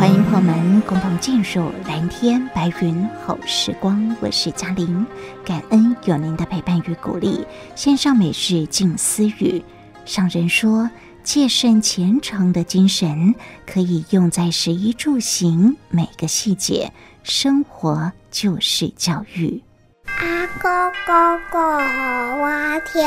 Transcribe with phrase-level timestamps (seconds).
[0.00, 5.06] 欢迎朋友们共同进入蓝天白云好时光，我是嘉玲，
[5.44, 7.46] 感恩有您的陪伴与鼓励。
[7.76, 9.62] 线上美事静思语，
[10.06, 10.88] 上人说，
[11.22, 13.34] 戒慎虔诚的精神
[13.66, 16.90] 可以用在食衣住行每个细节，
[17.22, 19.62] 生活就是教育。
[20.06, 20.70] 阿公
[21.04, 23.06] 公过好哇听，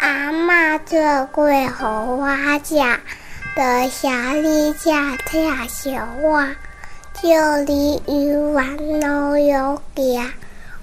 [0.00, 0.98] 阿嬷做
[1.32, 2.74] 粿好哇食。
[3.60, 4.08] 得小
[4.40, 5.90] 丽家跳小
[6.22, 6.48] 娃，
[7.12, 10.32] 就里鱼丸老有家，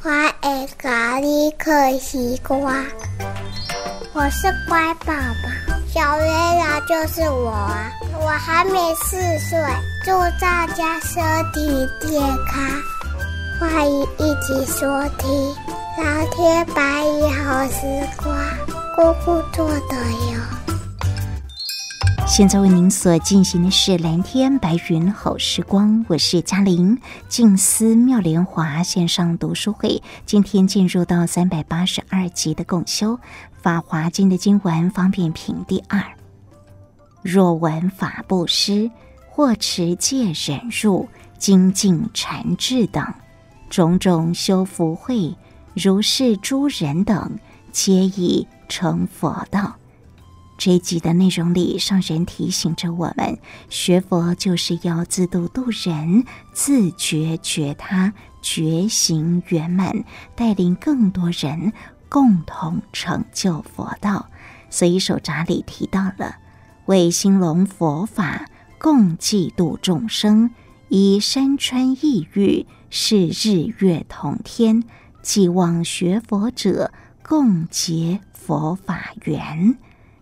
[0.03, 0.09] 我
[0.41, 2.71] 爱咖喱嗑西瓜。
[4.13, 7.51] 我是乖宝宝，小月亮就是我！
[8.21, 9.59] 我还没四岁，
[10.05, 12.63] 祝大家身体健康，
[13.59, 15.31] 欢迎一起收听
[15.97, 18.37] 《蓝天白云好时光》，
[18.95, 19.95] 姑姑做的
[20.31, 20.56] 哟。
[22.27, 26.99] 现在为您所进行的是蓝天白云好时光，我是嘉玲。
[27.29, 33.13] 静思妙莲华线上读书会，今天进入到三百八十二集的共修
[33.61, 36.03] 《法华经》的经文方便品第二。
[37.21, 38.91] 若闻法布施，
[39.29, 43.05] 或持戒忍辱、精进禅智等
[43.69, 45.33] 种种修福慧，
[45.73, 47.39] 如是诸人等，
[47.71, 49.73] 皆已成佛道。
[50.57, 53.37] 这一集的内容里，上人提醒着我们，
[53.69, 60.03] 学佛就是要自度度人，自觉觉他，觉行圆满，
[60.35, 61.73] 带领更多人
[62.09, 64.29] 共同成就佛道。
[64.71, 66.37] 所以手札里提到了，
[66.87, 68.47] 为兴隆佛法，
[68.79, 70.49] 共济度众生，
[70.89, 74.83] 以山川异域，是日月同天，
[75.21, 76.91] 寄望学佛者，
[77.21, 79.77] 共结佛法缘。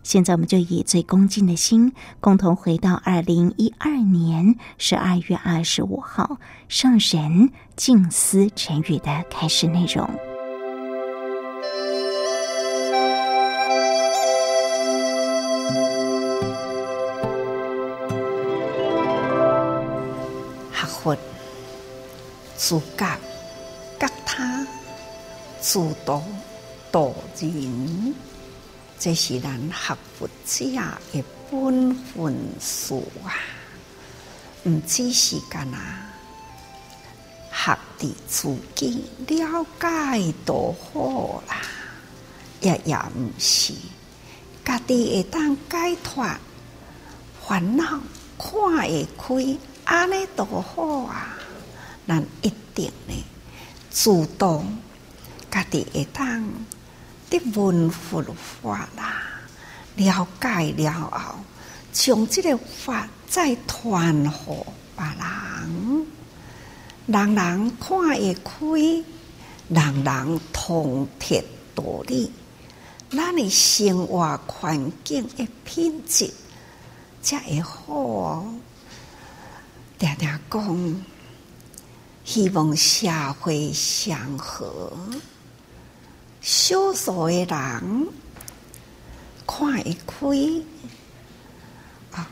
[0.06, 6.38] 现在，我们就以最恭敬的心，共同回到二零一二年十二月二十五号
[6.70, 10.08] 上神静思晨语的开始内容。
[20.72, 21.18] 学佛
[22.56, 23.08] 自觉
[24.00, 24.68] 觉他，
[25.60, 26.22] 自度
[26.92, 28.16] 度人。
[28.98, 30.66] 这是咱学佛者
[31.12, 33.36] 的本分事啊！
[34.64, 35.78] 唔只是干那
[37.52, 41.62] 学的自己了解都好啦，
[42.62, 43.74] 也也唔是
[44.64, 46.26] 家己会当解脱
[47.48, 48.00] 烦恼，
[48.40, 48.52] 看
[48.82, 51.38] 会开，安尼都好啊！
[52.08, 53.24] 咱一定呢，
[53.92, 54.80] 主动
[55.52, 56.44] 家己会当。
[57.40, 58.24] 的文佛
[58.62, 59.24] 法啦，
[59.96, 60.92] 了解了。
[60.92, 61.36] 后，
[61.92, 64.30] 将这个法再传给
[64.96, 66.08] 别人，
[67.08, 69.04] 人人看会开，
[69.70, 71.42] 人人同体
[71.74, 72.32] 道理，
[73.10, 76.32] 咱的生活环境的品质
[77.22, 78.46] 才会好。
[79.98, 81.04] 常常讲，
[82.24, 83.10] 希望社
[83.40, 84.92] 会祥和。
[86.46, 88.08] 少数的人
[89.48, 90.28] 看会开
[92.12, 92.30] 啊，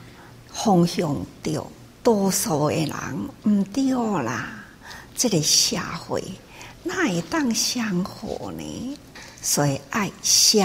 [0.54, 1.60] 方向对；
[2.04, 2.94] 多数的人
[3.46, 3.92] 唔对
[4.24, 4.50] 啦。
[5.16, 6.24] 这个社会
[6.84, 8.98] 哪会当祥和呢？
[9.42, 10.60] 所以爱社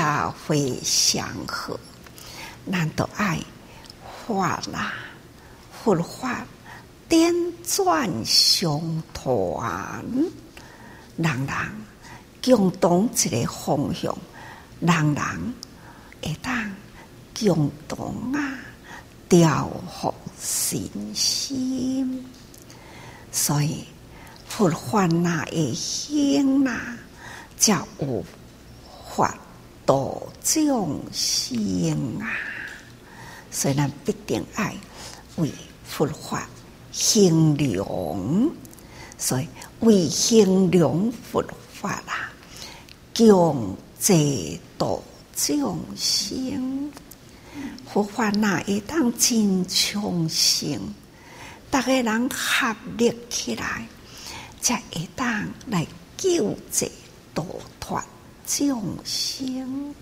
[0.46, 1.80] 会祥和，
[2.66, 3.40] 难道爱
[4.26, 4.92] 法啦？
[5.82, 6.46] 佛法
[7.08, 7.34] 颠
[7.64, 10.04] 转相团，
[11.16, 11.87] 人人。
[12.42, 14.16] 共同一个方向，
[14.80, 15.54] 人人
[16.22, 16.72] 会当
[17.38, 18.58] 共同啊
[19.28, 19.68] 调
[20.00, 20.80] 伏身
[21.14, 22.24] 心，
[23.30, 23.84] 所以
[24.46, 26.96] 佛法那会行呐，
[27.58, 28.24] 才有
[29.14, 29.36] 法
[29.84, 32.30] 度众生啊。
[33.50, 34.74] 所以咱必定爱
[35.36, 35.50] 为
[35.84, 36.48] 佛法
[36.92, 38.50] 兴隆，
[39.16, 39.48] 所以
[39.80, 41.42] 为兴隆佛
[41.86, 42.32] 啊，
[43.14, 45.04] 共济度
[45.36, 46.90] 众生。
[47.86, 50.80] 佛法哪会当真昌盛？
[51.70, 53.86] 大家人合力起来，
[54.60, 55.86] 才会当来
[56.16, 56.90] 救济
[57.34, 58.02] 度脱
[58.46, 59.94] 众生，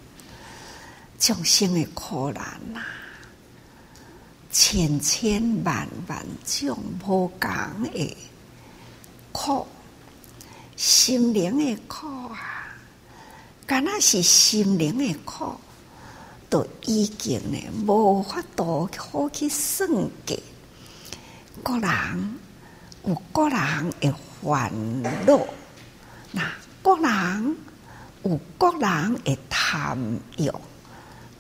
[1.19, 2.82] 众生的苦难呐！
[4.52, 7.50] 千千万万种无共
[7.93, 8.17] 的
[9.32, 9.67] 苦，
[10.76, 12.69] 心灵的苦啊，
[13.67, 15.55] 敢若是心灵的苦，
[16.49, 19.88] 都已经呢无法度好去算
[20.26, 20.43] 计。
[21.62, 22.38] 个人
[23.05, 24.70] 有个人的烦
[25.02, 25.40] 恼，
[26.32, 26.43] 那
[26.82, 27.56] 个人
[28.23, 29.99] 有个人的贪
[30.37, 30.50] 欲，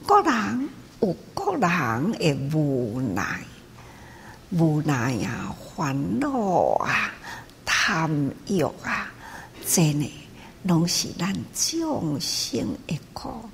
[0.06, 0.68] 个人。
[0.98, 3.40] 有个人的无奈，
[4.50, 7.12] 无奈啊，烦恼啊，
[7.66, 8.10] 贪
[8.48, 9.12] 欲啊，
[9.68, 10.12] 真诶，
[10.62, 13.50] 拢是咱众生的苦，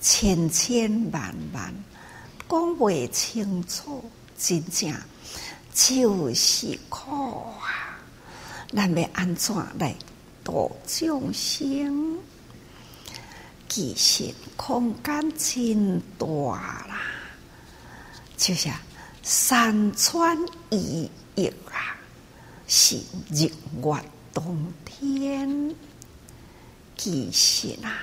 [0.00, 1.72] 千千万万
[2.48, 4.04] 讲未清楚，
[4.36, 4.92] 真正
[5.72, 7.08] 就是苦
[7.60, 7.96] 啊！
[8.74, 9.94] 咱要安怎来
[10.42, 12.18] 度众生？
[13.68, 17.00] 其实空间真大啦，
[18.36, 18.74] 就像
[19.22, 20.36] 山川
[20.70, 21.96] 异域啊，
[22.66, 22.96] 是
[23.30, 23.44] 日
[23.82, 24.04] 月
[24.34, 25.74] 冬天。
[26.96, 28.02] 其实啊，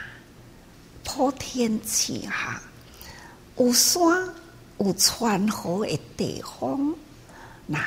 [1.04, 2.62] 普天之下
[3.58, 4.02] 有山
[4.80, 6.96] 有川河的地方，
[7.68, 7.86] 那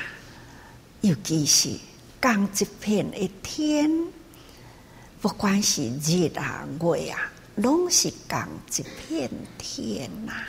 [1.01, 1.77] 尤其是
[2.21, 3.91] 共一片的天，
[5.21, 7.31] 不管是日啊月啊。
[7.57, 8.37] 拢是共
[8.77, 10.45] 一片天呐、啊，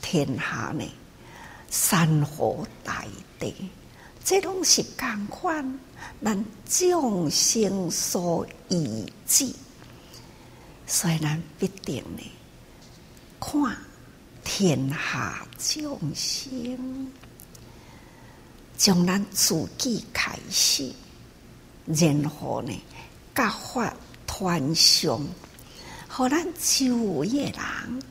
[0.00, 0.84] 天下呢，
[1.70, 3.04] 山河大
[3.38, 3.54] 地，
[4.24, 5.78] 这拢是共款，
[6.24, 9.52] 咱众生所依止，
[10.86, 12.22] 所以咱必定呢，
[13.40, 13.76] 看
[14.44, 17.12] 天下众生，
[18.76, 20.92] 从咱自己开始，
[21.86, 22.72] 然后呢，
[23.34, 23.94] 各法
[24.26, 25.28] 传承。
[26.08, 28.02] 互咱周围的人，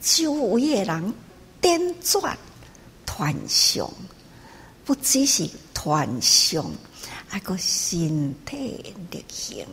[0.00, 1.14] 周围的人
[1.60, 2.38] 点转
[3.04, 3.90] 传承，
[4.84, 6.72] 不只是传承，
[7.32, 9.64] 还个身体力行，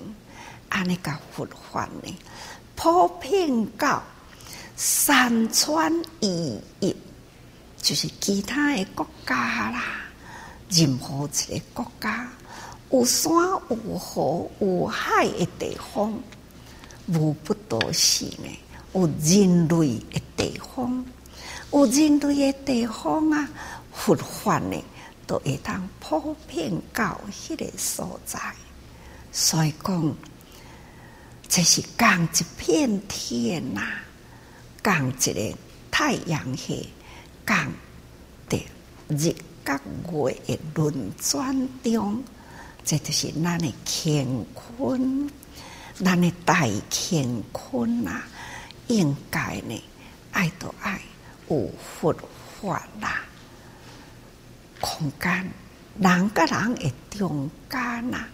[0.70, 2.16] 安尼个佛法呢，
[2.76, 4.04] 普遍到
[4.76, 6.96] 山川异域，
[7.82, 9.84] 就是其他的国家啦，
[10.70, 12.30] 任何一个国家，
[12.92, 13.34] 有山
[13.70, 16.14] 有河有海的地方。
[17.08, 18.60] 无不都是呢，
[18.94, 21.04] 有人类的地方，
[21.72, 23.50] 有人类的地方啊，
[23.92, 24.80] 佛法呢
[25.28, 28.40] 都会当普遍到迄个所在。
[29.32, 30.16] 所以讲，
[31.48, 34.02] 这是共一片天呐、啊，
[34.82, 35.58] 共一个
[35.92, 36.90] 太阳系，
[37.46, 37.56] 共
[38.50, 38.66] 的
[39.10, 39.80] 日甲
[40.12, 42.24] 月的轮转中，
[42.84, 45.30] 这就是咱的乾坤。
[46.04, 48.22] 咱的大乾坤呐，
[48.88, 49.84] 应该呢
[50.32, 51.02] 爱都爱
[51.50, 51.70] 有
[52.00, 52.14] 佛
[52.62, 53.22] 法啦，
[54.80, 55.52] 空间
[56.00, 58.26] 人甲人诶中间呐，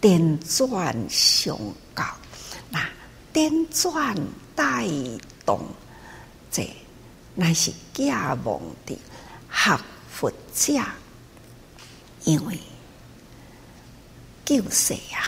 [0.00, 1.56] 点转相
[1.94, 2.04] 交，
[2.70, 2.80] 那
[3.32, 4.14] 点转
[4.54, 4.86] 带
[5.44, 5.60] 动，
[6.50, 6.68] 这
[7.34, 8.98] 乃是假妄的
[9.50, 10.80] 学佛者，
[12.24, 12.58] 因为
[14.44, 15.24] 救世啊。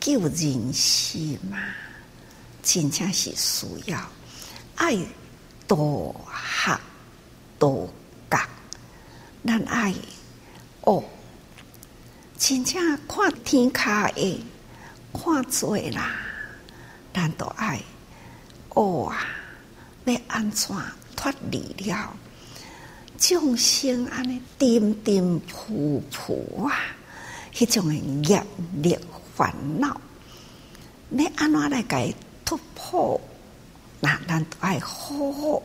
[0.00, 1.58] 救人心嘛，
[2.62, 4.00] 真正是需要
[4.76, 4.96] 爱
[5.66, 6.14] 多
[6.64, 6.80] 学
[7.58, 7.92] 多，
[9.46, 9.94] 咱爱
[10.82, 11.02] 哦，
[12.38, 14.44] 真正看天下的
[15.12, 16.10] 看做啦，
[17.14, 17.80] 咱都爱
[18.70, 19.26] 哦啊，
[20.04, 20.74] 要安怎
[21.16, 22.14] 脱离了
[23.18, 26.76] 众生安尼颠颠扑扑啊，
[27.54, 27.94] 迄种的
[28.28, 28.42] 业
[28.74, 28.98] 力。
[29.38, 30.00] 烦恼，
[31.08, 32.12] 你安怎来解
[32.44, 33.20] 突破？
[34.00, 35.62] 那咱都爱好好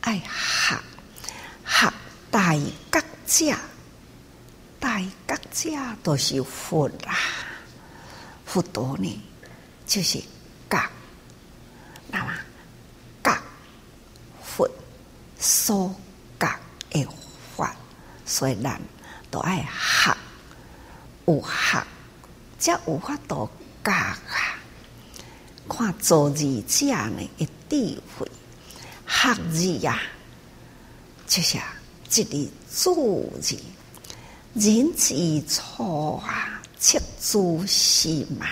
[0.00, 0.76] 爱学
[1.64, 1.92] 学
[2.36, 2.54] 大
[2.90, 3.56] 格者，
[4.78, 5.70] 大格者
[6.02, 7.16] 都是佛啦、啊。
[8.44, 9.22] 佛陀呢，
[9.86, 10.22] 就是
[10.68, 10.76] 格，
[12.10, 12.30] 那么
[13.22, 13.34] 格
[14.44, 14.68] 佛
[15.38, 15.88] 所
[16.36, 16.46] 格
[16.90, 17.08] 的
[17.56, 17.66] 佛，
[18.26, 18.78] 所以咱
[19.30, 20.14] 都爱学，
[21.24, 21.82] 有学
[22.58, 23.48] 则有法度
[23.82, 24.18] 格啊。
[25.66, 28.30] 看做字者呢，一智慧
[29.06, 30.02] 学字呀、啊，
[31.26, 31.58] 就是、
[32.22, 33.56] 一个主字，
[34.54, 38.46] 人之初啊，赤子心嘛，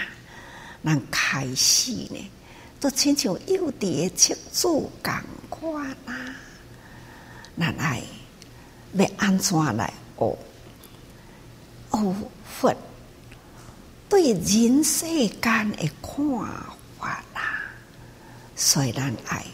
[0.85, 2.31] 咱开始呢，
[2.81, 4.91] 都亲像幼稚的赤子共
[5.49, 6.15] 款啊，
[7.59, 8.03] 咱爱
[8.95, 10.39] 要安怎来学？
[11.91, 12.15] 学
[12.61, 12.77] 佛
[14.09, 16.45] 对人世间的看。
[18.57, 19.45] 所以咱爱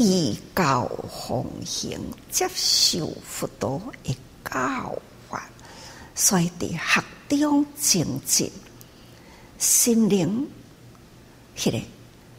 [0.00, 0.90] 以教
[1.28, 5.46] 奉行，接受佛陀的教法，
[6.14, 7.04] 所以伫学
[7.36, 8.50] 中精进，
[9.58, 10.48] 心灵
[11.54, 11.78] 迄个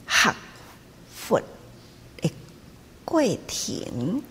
[0.08, 0.36] 学
[1.16, 1.40] 佛
[2.20, 2.32] 的
[3.06, 4.24] 过程，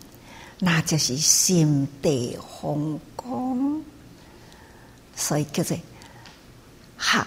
[0.59, 3.81] 那就是心地风光，
[5.15, 5.77] 所以叫做
[6.99, 7.27] 学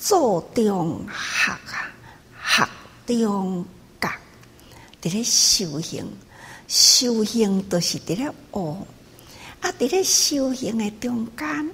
[0.00, 1.94] 做中学啊，
[2.44, 2.68] 学。
[3.06, 3.66] 中，
[5.04, 6.06] 伫咧修行，
[6.66, 8.86] 修行都是伫咧学。
[9.60, 11.70] 啊，伫咧修行的中间，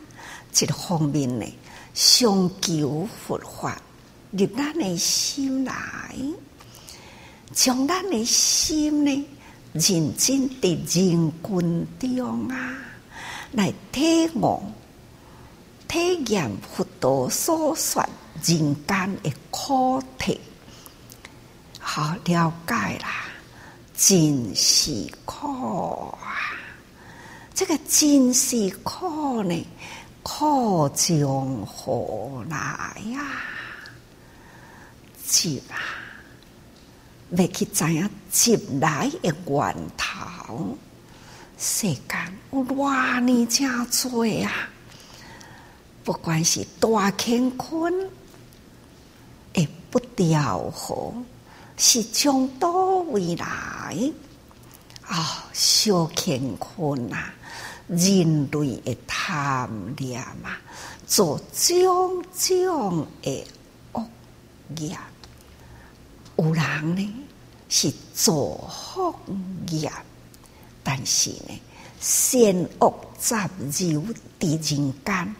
[0.53, 1.47] 一个方面呢，
[1.95, 3.81] 上求佛法
[4.33, 6.17] 入咱的心来，
[7.53, 9.29] 将咱的心呢，
[9.75, 12.79] 认真伫人群中啊，
[13.53, 14.61] 来体悟、
[15.87, 18.05] 体验佛陀所说
[18.43, 20.41] 人间的苦体。
[21.93, 23.25] 好了解啦，
[23.97, 26.55] 真是苦啊！
[27.53, 29.67] 这个真是苦呢，
[30.23, 33.21] 苦从何来呀？
[35.27, 35.75] 急啊！
[37.31, 40.79] 要去知影急来的源头，
[41.59, 44.53] 世间有偌尼正多啊！
[46.05, 47.93] 不管是大乾坤，
[49.55, 51.13] 也不调和。
[51.83, 53.47] 是从多未来
[55.07, 57.33] 啊、哦，小乾坤啊，
[57.89, 60.61] 人类的贪念啊，
[61.07, 63.47] 做种种的
[63.93, 64.07] 恶
[64.77, 64.95] 业。
[66.37, 67.15] 有人呢
[67.71, 69.15] 是做福
[69.71, 69.91] 业，
[70.85, 71.59] 但是呢，
[71.99, 75.35] 善恶杂糅伫人间，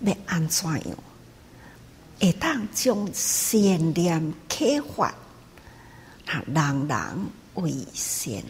[0.00, 0.98] 要安怎样？
[2.18, 5.14] 会当将善念开发。
[6.46, 6.98] 人人
[7.54, 8.42] 为先，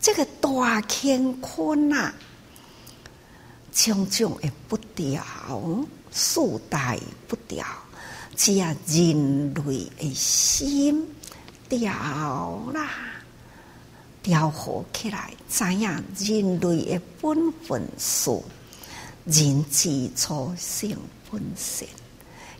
[0.00, 2.12] 这个大乾坤啊，
[3.72, 5.22] 种种也不调，
[6.12, 7.64] 世代不调，
[8.36, 11.06] 只要人类的心
[11.68, 11.90] 调
[12.74, 12.90] 啦，
[14.22, 15.80] 调和起来，知影
[16.18, 18.30] 人类的本分是
[19.24, 20.96] 人之初性
[21.30, 21.88] 本善，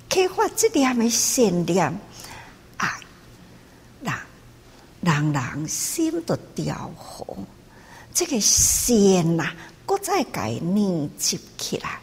[0.09, 1.95] 启发这点的善良。
[5.03, 7.27] 人人心都调和，
[8.15, 9.53] 这个善呐，
[9.85, 11.99] 搁再改凝集起来，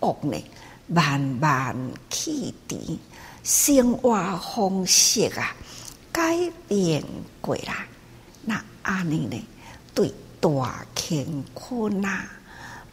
[0.00, 0.42] 恶呢
[0.86, 1.76] 慢慢
[2.10, 2.98] 去除，
[3.44, 5.54] 生活方式啊
[6.10, 7.04] 改变
[7.40, 7.86] 过来，
[8.44, 9.46] 那安尼呢
[9.94, 12.24] 对大乾坤啊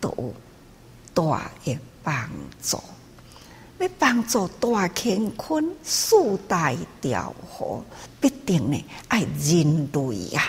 [0.01, 0.34] 都有
[1.13, 2.29] 大的帮
[2.62, 2.77] 助。
[3.79, 7.83] 要帮助大乾坤四大调和，
[8.19, 10.43] 必定呢爱人类、啊，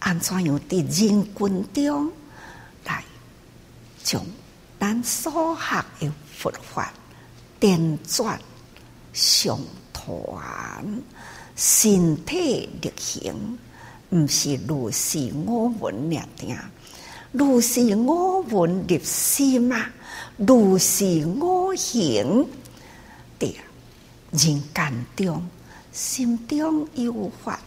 [0.00, 2.12] 安怎样伫人群中
[2.84, 3.02] 来
[4.04, 4.22] 将
[4.78, 6.92] 咱所学的佛法
[7.58, 8.38] 点转
[9.14, 9.58] 上
[9.94, 11.02] 传，
[11.56, 13.58] 身体力行，
[14.10, 16.54] 毋是如是我闻念听，
[17.32, 19.90] 如是我闻入心啊。
[20.36, 22.46] 如是我行，
[23.38, 23.54] 对，
[24.32, 25.48] 人间中
[25.92, 27.58] 心中有法，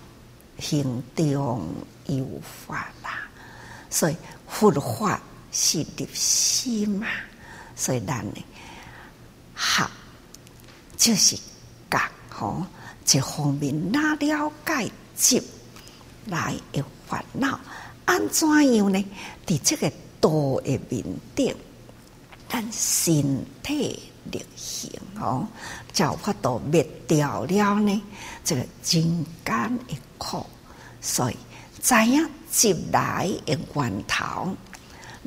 [0.59, 1.67] 行中
[2.05, 3.27] 有法啦。
[3.89, 4.15] 所以
[4.47, 5.19] 佛法
[5.51, 7.07] 是入心嘛，
[7.75, 8.45] 所以咱呢，
[9.55, 9.89] 学
[10.95, 11.35] 就是
[11.89, 11.99] 觉
[12.29, 12.63] 吼，
[13.11, 15.43] 一方面哪了解执
[16.27, 17.59] 来的烦恼，
[18.05, 19.03] 安怎样呢？
[19.47, 20.29] 伫这个道
[20.61, 21.03] 的面
[21.35, 21.55] 顶。
[22.51, 24.91] 但身体力行
[25.21, 25.47] 哦，
[25.93, 28.01] 才有法度灭掉了呢。
[28.43, 30.43] 这个人间的苦，
[30.99, 31.37] 所以
[31.79, 34.55] 知影接来的源头，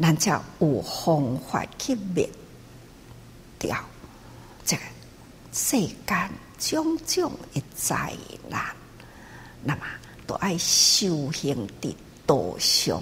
[0.01, 2.29] 咱才有方法去灭
[3.59, 3.79] 掉
[4.65, 4.83] 这个
[5.53, 8.13] 世间种种的灾
[8.49, 8.61] 难。
[9.63, 9.83] 那么，
[10.27, 13.01] 都爱修行的道上，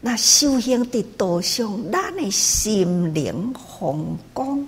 [0.00, 4.66] 那修行的道上，咱的心灵弘光，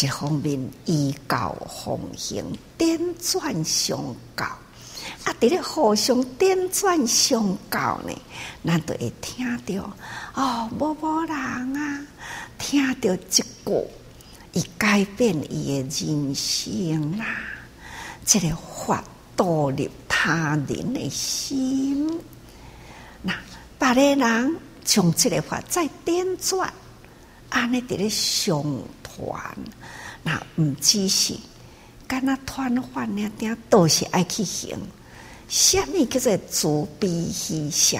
[0.00, 2.44] 一方面依教奉行，
[2.78, 3.98] 点转相
[4.34, 4.46] 教。
[5.24, 8.12] 啊，伫咧互相点转相告呢，
[8.64, 9.92] 咱都会听到
[10.34, 12.06] 哦，某某人啊，
[12.58, 13.86] 听到一个，
[14.52, 17.26] 伊改变伊的人生啦。
[18.24, 19.04] 这个法
[19.36, 22.08] 导入他人的心，
[23.80, 26.70] 别个人将这个法再点转，
[27.48, 28.62] 安尼伫咧相
[29.02, 29.56] 传，
[30.22, 31.34] 那毋只是
[32.06, 34.78] 干那传法呢，点都是爱去行。
[35.48, 37.98] 什么叫做慈悲喜舍？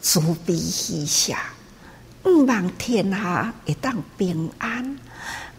[0.00, 1.34] 慈悲喜舍，
[2.22, 4.98] 毋望天下会当平安，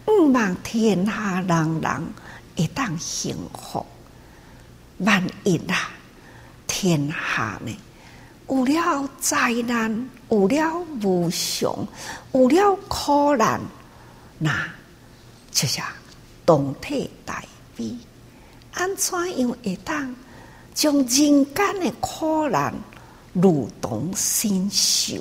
[0.06, 2.06] 毋望天下人人
[2.56, 3.84] 会当幸福。
[4.98, 5.90] 万一啊，
[6.66, 7.76] 天下呢
[8.48, 11.86] 有了灾难，有了无常，
[12.32, 13.60] 有了苦难，
[14.38, 14.68] 那
[15.50, 15.80] 就是
[16.44, 17.42] 动体大
[17.76, 17.96] 悲，
[18.72, 20.14] 安怎样会当？
[20.74, 21.44] 将人间
[21.80, 22.72] 的苦难
[23.32, 25.16] 如同身受，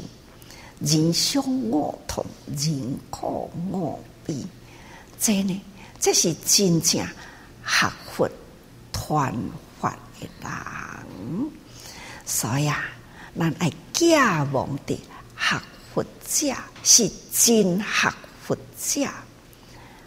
[0.79, 2.23] 人生我痛，
[2.57, 4.35] 人苦我悲。
[5.19, 5.61] 这呢，
[5.99, 7.01] 这是真正
[7.65, 8.29] 学佛
[8.91, 9.33] 传
[9.79, 11.51] 法的人。
[12.25, 12.83] 所以啊，
[13.37, 14.97] 咱爱仰望的
[15.37, 15.61] 学
[15.93, 19.07] 佛者，是真学佛者，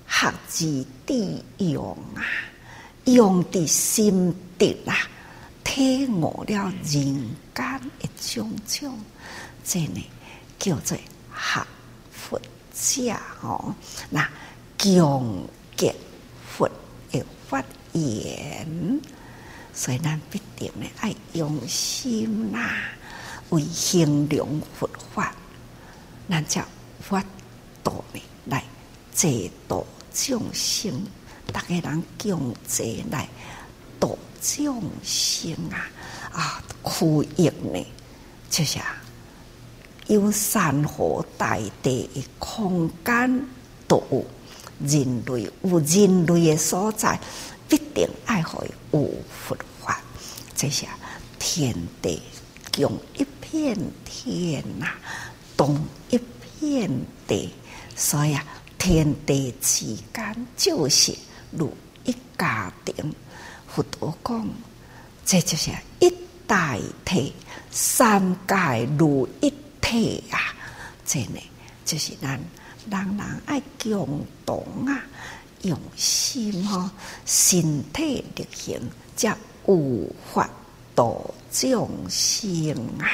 [0.08, 2.24] 学之地用啊，
[3.04, 4.96] 用的心得啊。
[5.62, 8.98] 体悟了人间的种种，
[9.62, 10.02] 这呢
[10.58, 11.66] 叫做学
[12.10, 12.40] 佛
[12.72, 13.74] 者哦。
[14.08, 14.26] 那
[14.78, 15.94] 强结
[16.48, 16.66] 佛
[17.12, 19.00] 的法言，
[19.74, 22.70] 所以咱必定呢爱用心呐，
[23.50, 24.46] 为衡量
[24.78, 25.34] 佛法，
[26.28, 26.64] 咱叫
[27.00, 27.22] 佛
[27.82, 28.62] 道呢来
[29.12, 30.92] 济度众生，
[31.52, 33.28] 大家人共济来
[34.00, 34.18] 度。
[34.40, 35.90] 众生啊
[36.32, 37.84] 啊，苦役呢，
[38.48, 39.02] 就是啊
[40.06, 43.44] 有山河大地的空间，
[43.88, 44.24] 都有
[44.78, 47.18] 人类，有人类的所在，
[47.68, 50.00] 必定爱会有佛法。
[50.54, 50.86] 这些
[51.40, 52.22] 天地
[52.72, 54.98] 共一片天呐、啊，
[55.56, 55.80] 同
[56.10, 56.20] 一
[56.60, 56.90] 片
[57.26, 57.48] 地，
[57.96, 58.44] 所以啊，
[58.76, 61.14] 天地之间就是
[61.50, 62.94] 如一家庭。
[63.66, 64.48] 佛陀讲，
[65.24, 66.12] 这就是一
[66.46, 67.32] 大体，
[67.70, 70.54] 三界如一体啊！
[71.06, 71.40] 这呢，
[71.84, 72.38] 就是咱
[72.90, 75.00] 人人爱共同啊，
[75.62, 76.90] 用心哦，
[77.24, 78.80] 身体力行，
[79.16, 79.28] 则
[79.66, 80.48] 有法
[80.94, 83.08] 度众生啊！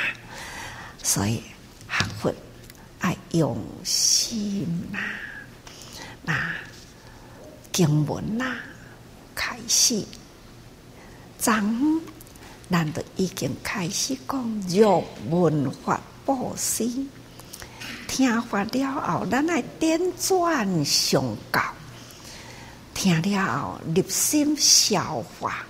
[1.05, 1.43] 所以
[1.87, 2.35] 学佛
[2.99, 5.05] 爱用心呐、啊，
[6.25, 6.55] 那
[7.71, 8.57] 经文呐、
[9.35, 10.03] 开始。
[11.39, 11.63] 咱
[12.69, 16.89] 难得已经开始讲入文法布施，
[18.09, 21.63] 听法了后，咱来点转上教，
[22.95, 25.67] 听了后入心消化，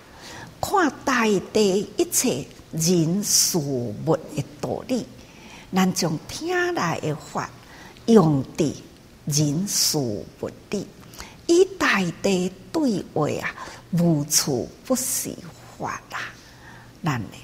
[0.61, 5.05] 看大地一切人事物的道理，
[5.75, 7.51] 咱将听来的法
[8.07, 8.73] 用在
[9.27, 10.25] 人事物
[10.71, 10.87] 里，
[11.49, 13.55] 与大地对话啊，
[13.91, 15.35] 无处不是。
[15.77, 16.31] 法啊，
[17.03, 17.37] 咱呢，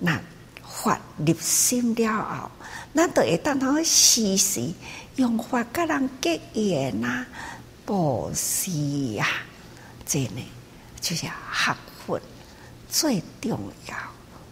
[0.00, 0.20] 那
[0.64, 2.50] 法入心了后，
[2.92, 4.74] 咱就会当通时时
[5.14, 7.24] 用法甲人结缘呐，
[7.84, 8.72] 布施
[9.12, 9.28] 呀，
[10.04, 10.42] 这呢
[11.00, 12.20] 就是学佛
[12.90, 13.56] 最重
[13.88, 13.96] 要。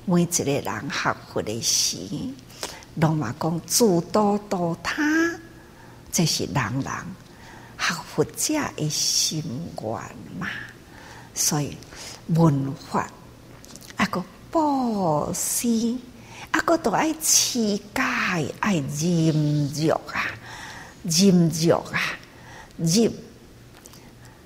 [0.05, 1.99] 每一个人学佛的时，
[2.96, 5.02] 拢嘛讲自度度他，
[6.12, 6.92] 这是人人
[7.78, 9.42] 学佛者的心
[9.80, 9.90] 愿
[10.38, 10.48] 嘛。
[11.35, 11.76] 所以
[12.28, 13.09] 文化。
[13.96, 15.96] 啊个布施，
[16.50, 20.26] 啊个都爱持戒，爱忍辱啊，
[21.04, 22.00] 忍辱啊，
[22.76, 23.12] 忍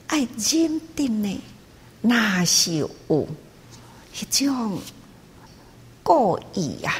[0.08, 1.40] 爱忍定呢，
[2.02, 2.90] 那是有
[4.20, 4.78] 一种
[6.02, 6.92] 故意啊，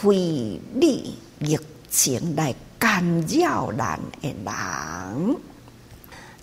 [0.00, 1.58] 非礼疫
[1.90, 5.36] 情来干扰咱的人，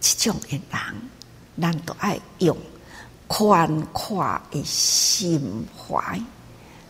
[0.01, 0.81] 这种的人，
[1.61, 2.57] 咱都爱用。
[3.27, 6.21] 宽阔的心怀，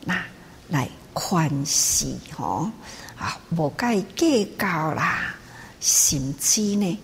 [0.03, 0.21] 那
[0.67, 2.69] 来宽恕吼
[3.17, 3.39] 啊！
[3.51, 5.33] 无该计较啦，
[5.79, 6.99] 甚至呢，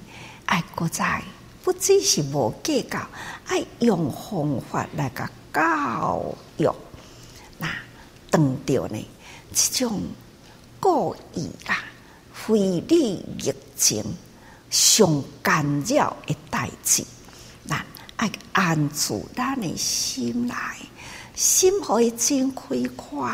[0.47, 1.23] 爱搁在
[1.63, 2.99] 不只是无计较，
[3.47, 6.69] 爱用方法来个教育。
[7.57, 7.69] 那
[8.29, 9.07] 等到呢，
[9.53, 10.01] 这种
[10.79, 11.83] 故意啊，
[12.33, 14.03] 非理疫情
[14.69, 17.03] 上干扰的代志，
[17.67, 17.85] 咱
[18.15, 20.77] 爱安住咱的心来，
[21.35, 22.63] 心可以真开
[22.95, 23.29] 阔。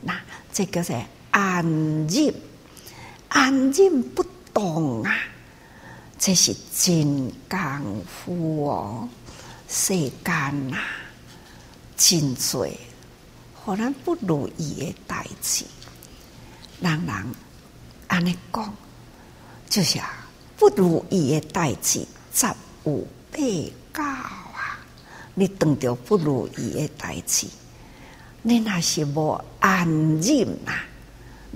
[0.00, 0.20] 那
[0.52, 0.92] 这个是
[1.30, 1.64] 安
[2.08, 2.34] 忍，
[3.28, 5.16] 安忍不动啊，
[6.18, 9.08] 这是真功夫哦。
[9.68, 10.76] 世间呐，
[11.96, 12.68] 真多，
[13.64, 15.64] 互咱不如意的代志，
[16.80, 17.14] 人人
[18.08, 18.74] 安尼讲，
[19.70, 20.26] 就是啊，
[20.58, 22.46] 不如意的代志十
[22.84, 24.78] 有八九啊。
[25.34, 27.46] 你遇到不如意的代志，
[28.42, 30.72] 你若是无安忍呐，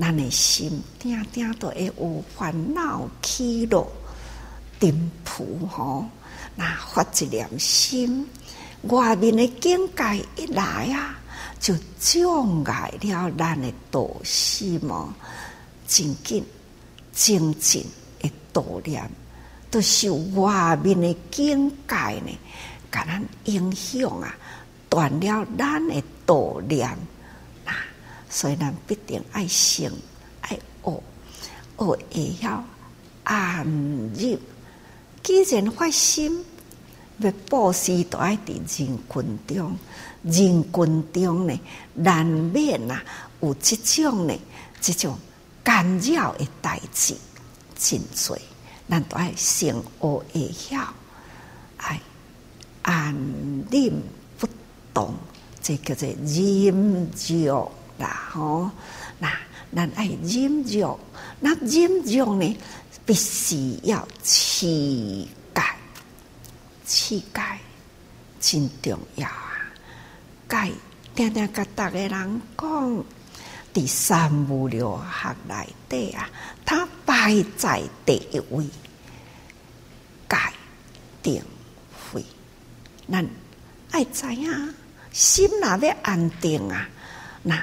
[0.01, 3.87] 咱诶心定定都会有烦恼起落，
[4.81, 6.07] 颠扑吼。
[6.57, 8.27] 那发一念心，
[8.85, 11.21] 外面的境界一来啊，
[11.61, 15.13] 就障碍了咱的道心哦。
[15.87, 16.45] 真紧
[17.13, 17.85] 精进
[18.21, 19.11] 的道念，
[19.71, 22.39] 都受外面的境界呢，
[22.93, 24.37] 甲咱影响啊，
[24.91, 26.97] 断了咱的道念。
[27.65, 27.73] 那
[28.29, 29.91] 所以咱必定爱行
[30.43, 31.03] 爱学，
[31.77, 32.65] 学会晓
[33.25, 34.39] 安入。
[35.23, 36.45] 既然发心
[37.19, 39.77] 要布施，都爱伫人群中，
[40.23, 41.61] 人群中呢，
[41.95, 43.01] 难免呐
[43.41, 44.35] 有这种呢，
[44.81, 45.19] 这种
[45.63, 47.15] 干扰的代志
[47.77, 48.39] 真多，
[48.89, 50.93] 咱都爱先学会晓，
[51.77, 52.01] 爱
[52.83, 53.15] 安
[53.71, 54.03] 忍
[54.39, 54.49] 不
[54.93, 55.15] 动，
[55.63, 58.71] 这叫做忍辱啦吼。
[59.19, 59.33] 那
[59.75, 60.99] 咱爱忍辱，
[61.41, 62.57] 那忍辱呢？
[63.07, 65.75] 必须要气概，
[66.85, 67.59] 气概
[68.39, 69.27] 真重要
[70.49, 70.65] 啊！
[70.65, 70.73] 戒，
[71.15, 73.05] 定定甲逐个人讲，
[73.73, 76.29] 第三无六学内底啊，
[76.65, 78.65] 他排在第一位。
[80.29, 80.37] 戒
[81.23, 81.43] 定
[82.13, 82.25] 慧，
[83.11, 83.27] 咱
[83.91, 84.75] 爱知影，
[85.13, 86.89] 心若要安定啊，
[87.43, 87.63] 那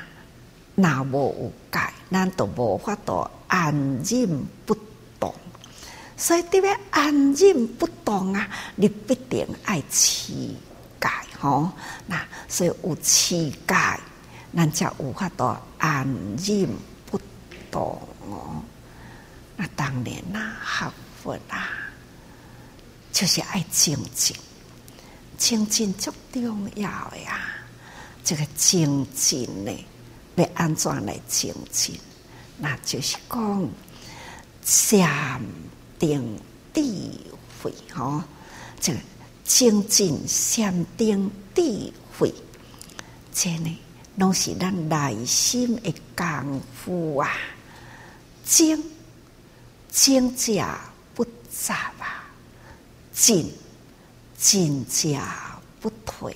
[0.76, 1.80] 若无有戒，
[2.12, 4.76] 咱都无法度安忍不。
[6.18, 10.32] 所以特别安忍不动啊，你必定爱持
[11.40, 11.72] 吼。
[12.08, 14.00] 那所以有持戒，
[14.56, 16.70] 咱才有法度安忍
[17.10, 17.20] 不
[17.70, 18.64] 动哦。
[19.56, 21.70] 那当然啦，学佛啦，
[23.12, 24.36] 就是爱精进，
[25.38, 27.40] 精进最重要呀。
[28.24, 29.72] 这个精进呢，
[30.36, 32.00] 要安怎来精进？
[32.58, 33.70] 那就是讲
[34.62, 35.42] 三。
[35.98, 36.38] 定
[36.74, 36.82] 智
[37.64, 38.22] 慧，吼，
[38.82, 39.00] 这个
[39.46, 42.34] 精进禅定智慧，
[43.32, 43.80] 这呢，
[44.18, 47.32] 拢是咱内心的功夫啊。
[48.44, 48.84] 精
[49.90, 50.52] 精者
[51.14, 52.26] 不杂啊，
[53.14, 53.54] 进
[54.38, 55.18] 进者
[55.80, 56.36] 不退。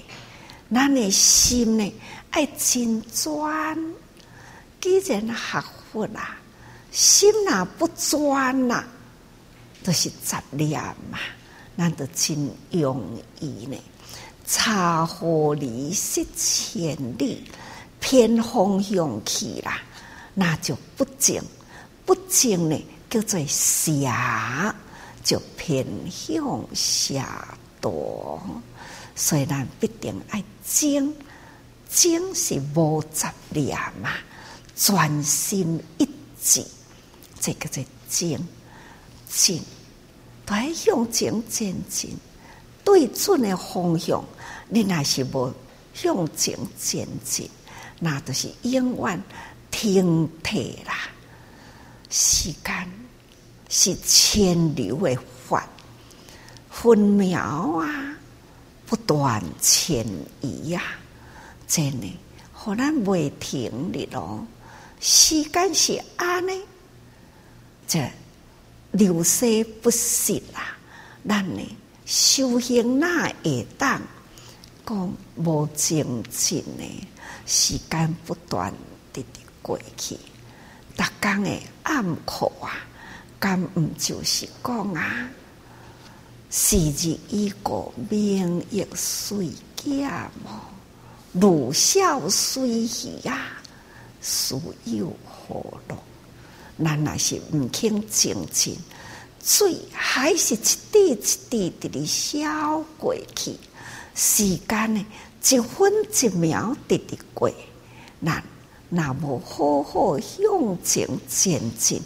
[0.71, 1.93] 咱的心呢，
[2.29, 3.77] 爱真专。
[4.79, 6.37] 既然学佛啊，
[6.91, 8.83] 心哪不专呐？
[9.83, 10.79] 都是杂念
[11.11, 11.17] 嘛，
[11.79, 13.01] 咱都真容
[13.39, 13.77] 易呢，
[14.45, 17.49] 差互离失千里，
[18.01, 19.81] 偏方向去啦，
[20.33, 21.41] 那就不正，
[22.05, 24.11] 不正呢叫做邪，
[25.23, 27.23] 就偏向邪
[27.79, 27.89] 道。
[29.15, 31.15] 所以咱必定爱精，
[31.87, 34.09] 精是无杂念嘛，
[34.75, 36.05] 专心一
[36.43, 36.61] 致，
[37.39, 38.37] 这个叫精。
[39.31, 39.61] 进，
[40.49, 42.17] 都要向前前进，
[42.83, 44.25] 对准的方向。
[44.67, 45.53] 你若是无
[45.93, 47.47] 向前前进，
[47.99, 49.21] 那都是永远
[49.69, 51.07] 停滞啦。
[52.09, 52.91] 时间
[53.69, 55.15] 是千流的
[55.47, 55.69] 法，
[56.71, 58.17] 分秒啊
[58.87, 60.03] 不断迁
[60.41, 60.81] 移呀，
[61.67, 62.11] 真的，
[62.51, 64.43] 好难未停的咯。
[64.99, 66.59] 时间是安尼，
[67.87, 68.09] 这。
[68.91, 70.77] 流逝不息啦，
[71.27, 71.61] 咱呢
[72.05, 74.01] 修行哪会当
[74.85, 77.07] 讲无精进呢？
[77.45, 78.73] 时间不断
[79.13, 80.15] 地地过去，
[80.95, 82.77] 逐工的暗苦啊，
[83.39, 85.29] 敢毋就是讲啊？
[86.49, 90.09] 时日已过，明月随减
[90.45, 90.61] 哦，
[91.33, 93.47] 如笑随喜呀，
[94.19, 95.95] 死又何乐？
[96.83, 98.77] 咱若是毋肯精进，
[99.43, 100.57] 水还是一
[100.91, 101.15] 滴一
[101.49, 103.55] 滴滴的消过去，
[104.15, 105.05] 时间呢
[105.43, 107.51] 一分一秒滴滴过，
[108.23, 108.43] 咱
[108.89, 112.01] 那无好好向前前进，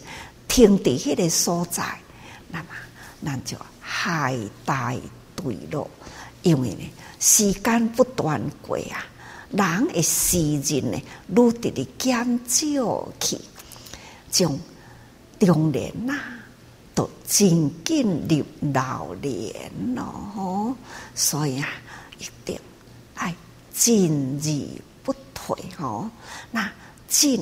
[0.48, 1.98] 停伫迄个所在，
[2.50, 2.66] 那么
[3.24, 4.94] 咱就害大
[5.36, 5.88] 对路，
[6.42, 9.06] 因为呢，时间不断过啊，
[9.50, 13.38] 人的时日呢，愈直直减少去，
[14.34, 14.58] 将
[15.38, 16.42] 中年呐、啊，
[16.92, 20.76] 都真紧入老年咯，
[21.14, 21.68] 所以啊，
[22.18, 22.58] 一定
[23.14, 23.32] 爱
[23.72, 24.50] 进而
[25.04, 26.10] 不退吼，
[26.50, 26.68] 那
[27.06, 27.40] 进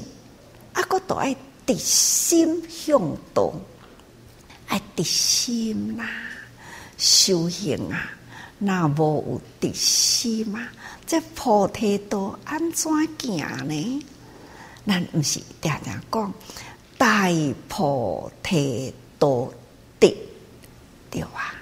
[0.74, 1.34] 啊，个都爱
[1.66, 3.00] 直心向
[3.32, 3.58] 东，
[4.66, 6.06] 爱直心啦，
[6.98, 8.10] 修行啊，
[8.58, 10.70] 那无有直心啊，
[11.06, 14.06] 这菩提道安怎行呢？
[14.84, 16.34] 咱毋是常常讲
[17.02, 17.28] 大
[17.68, 19.52] 菩提道
[19.98, 20.16] 直
[21.10, 21.52] 对啊，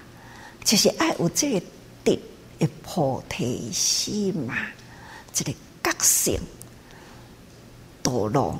[0.63, 1.59] 就是爱有这个
[2.05, 2.19] 直
[2.59, 4.55] 的菩提心嘛，
[5.33, 5.51] 这个
[5.83, 6.39] 觉性
[8.03, 8.53] 道路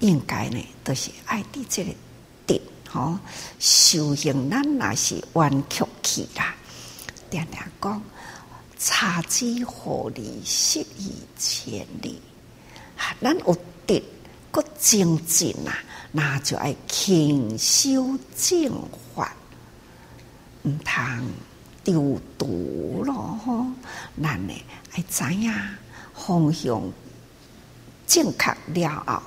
[0.00, 1.92] 应该呢，都是爱的这个
[2.46, 2.58] 德
[2.88, 3.18] 吼。
[3.58, 6.54] 修行，咱若是弯曲去啦，
[7.30, 8.02] 常常讲
[8.78, 12.18] 差之毫厘，失以千里。
[12.96, 13.54] 啊咱有
[13.86, 14.02] 德，
[14.50, 15.84] 搁精进啊，
[16.16, 19.34] 那就爱勤修正法，
[20.62, 21.26] 毋通
[21.82, 23.12] 丢毒咯
[23.44, 23.66] 吼。
[24.22, 24.54] 咱呢
[24.92, 25.52] 爱知影
[26.14, 26.80] 方向
[28.06, 29.22] 正确了后，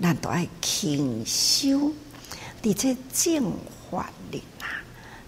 [0.00, 1.92] 咱都爱勤修，
[2.60, 3.52] 伫这正
[3.88, 4.66] 法里啊，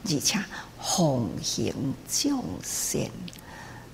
[0.04, 0.44] 而且
[0.82, 3.02] 奉行众善，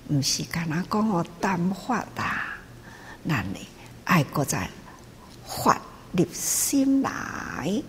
[0.09, 2.55] 毋是干那讲我淡法啦，
[3.29, 3.59] 咱呢
[4.05, 4.67] 爱搁在
[5.45, 5.79] 法
[6.13, 7.81] 入心来，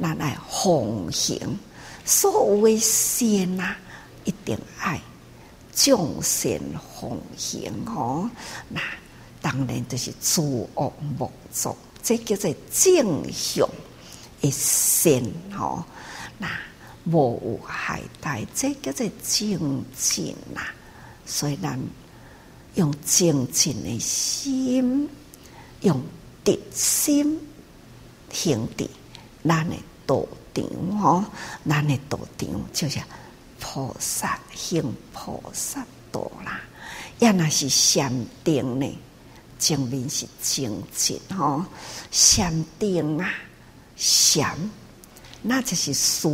[0.00, 1.58] 咱来奉行
[2.04, 3.76] 所谓善啊，
[4.24, 5.00] 一定爱
[5.74, 6.60] 众善
[7.00, 8.30] 奉行哦，
[8.68, 8.80] 那。
[9.40, 13.68] 当然就是诸恶莫作，这叫做正向
[14.40, 15.22] 的善
[15.56, 15.84] 吼。
[16.38, 16.48] 那
[17.04, 20.60] 无有害大，这叫做正见呐。
[21.24, 21.78] 所以咱
[22.74, 25.08] 用正见的心，
[25.82, 26.02] 用
[26.44, 27.40] 直心
[28.30, 28.88] 行的，
[29.44, 31.24] 咱的道场吼，
[31.68, 33.00] 咱的道场就是
[33.60, 36.60] 菩萨行菩萨道啦。
[37.18, 38.12] 也那是禅
[38.44, 38.98] 定呢。
[39.58, 41.64] 正面是精进吼，
[42.12, 43.28] 禅定啊，
[43.96, 44.56] 禅，
[45.42, 46.28] 那就是思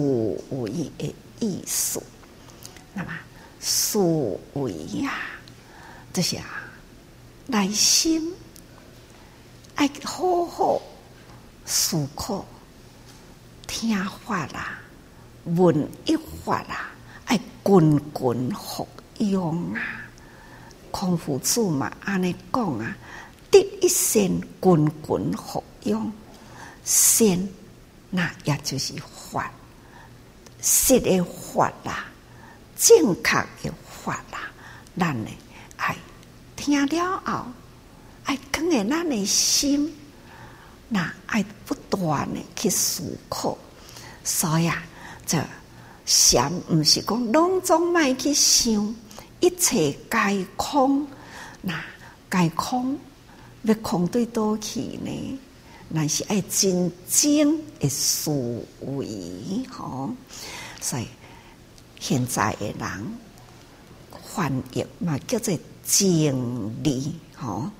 [0.50, 2.02] 维的意思。
[2.92, 3.10] 那么
[3.60, 3.98] 思
[4.52, 5.22] 维呀，
[6.12, 6.44] 就是啊，
[7.46, 8.30] 内心
[9.76, 10.82] 爱好好
[11.66, 12.44] 思考、
[13.66, 13.96] 听
[14.26, 14.78] 法啦、
[15.44, 16.90] 闻一法啦，
[17.26, 18.86] 爱滚滚服
[19.18, 19.80] 用啊。
[20.90, 22.96] 孔夫子嘛，安尼讲啊。
[23.50, 26.10] 得一善，滚滚服用
[26.84, 27.48] 善，
[28.10, 28.94] 那也就是
[29.30, 29.48] 法，
[30.60, 32.04] 实的法啦，
[32.76, 34.50] 正确的法啦，
[34.98, 35.30] 咱呢
[35.76, 35.96] 爱
[36.56, 37.46] 听了后，
[38.24, 39.94] 爱放在咱的心，
[40.88, 43.56] 那爱不断的去思考，
[44.22, 44.84] 所以啊，
[45.26, 45.42] 这
[46.06, 48.94] 禅毋是讲拢总卖去想，
[49.40, 51.06] 一切皆空，
[51.62, 51.82] 那
[52.30, 52.98] 皆空。
[53.66, 55.38] 要空对倒去呢？
[55.88, 58.30] 那是爱真正的思
[58.80, 60.10] 维吼。
[60.82, 61.08] 所以
[61.98, 63.18] 现在的人
[64.34, 67.70] 翻译嘛，叫做正理吼，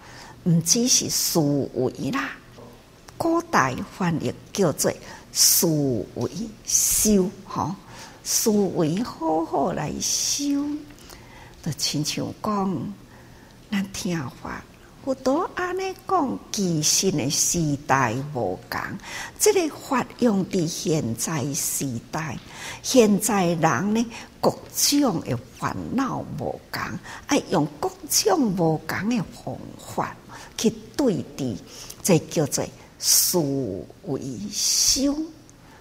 [0.45, 1.39] 毋只是思
[1.75, 2.31] 维啦。
[3.25, 4.93] 古代翻译叫做
[5.33, 5.67] 思
[6.17, 6.31] 维
[6.67, 7.75] 修吼，
[8.23, 10.63] 思维好好来修，
[11.63, 12.93] 就亲像讲
[13.71, 14.63] 咱听法。
[15.03, 18.79] 不多安尼讲，其实的时代无共，
[19.39, 22.39] 这个发用伫现在时代，
[22.83, 24.07] 现在人呢
[24.39, 26.83] 各种的烦恼无共，
[27.29, 30.15] 爱用各种无共的方法
[30.59, 31.57] 去对治，
[32.03, 32.63] 这叫做
[33.07, 33.39] 思
[34.07, 34.19] 维
[34.51, 35.15] 修，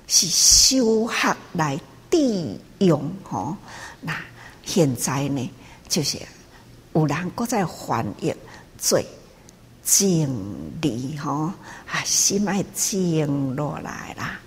[0.07, 1.79] 是修学来
[2.11, 3.55] 利用吼。
[4.01, 4.13] 那
[4.65, 5.49] 现在呢，
[5.87, 6.19] 就是
[6.91, 8.35] 有人搁在翻译。
[8.77, 9.01] 做
[9.81, 10.29] 静
[10.81, 11.49] 理吼，
[11.87, 14.37] 啊，心爱静落来啦，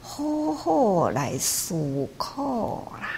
[0.00, 3.10] 好好来思考啦。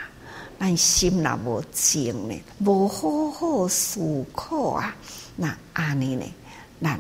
[0.59, 4.97] 咱心若无静呢，无好好思考啊，
[5.37, 6.25] 那安尼呢，
[6.83, 6.99] 咱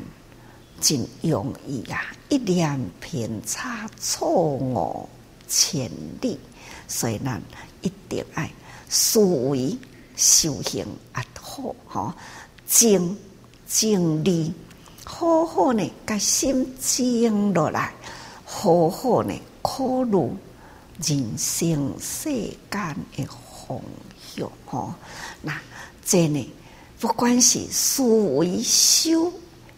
[0.85, 5.09] 真容易啊，一念偏差，错误
[5.49, 6.39] 千里。
[6.87, 7.41] 所以咱
[7.81, 8.53] 一定爱
[8.91, 9.75] 思维
[10.15, 12.13] 修行啊，好吼
[12.67, 13.17] 静。
[13.67, 14.53] 正理
[15.05, 17.93] 好好呢，把心静落来，
[18.45, 20.31] 好好呢，考虑
[21.03, 22.31] 人生世
[22.71, 23.27] 间的
[23.67, 23.81] 方
[24.37, 24.53] 向。
[24.67, 24.95] 吼，
[25.41, 25.59] 那
[26.05, 26.53] 这呢，
[27.01, 28.03] 不管是思
[28.37, 29.33] 维修，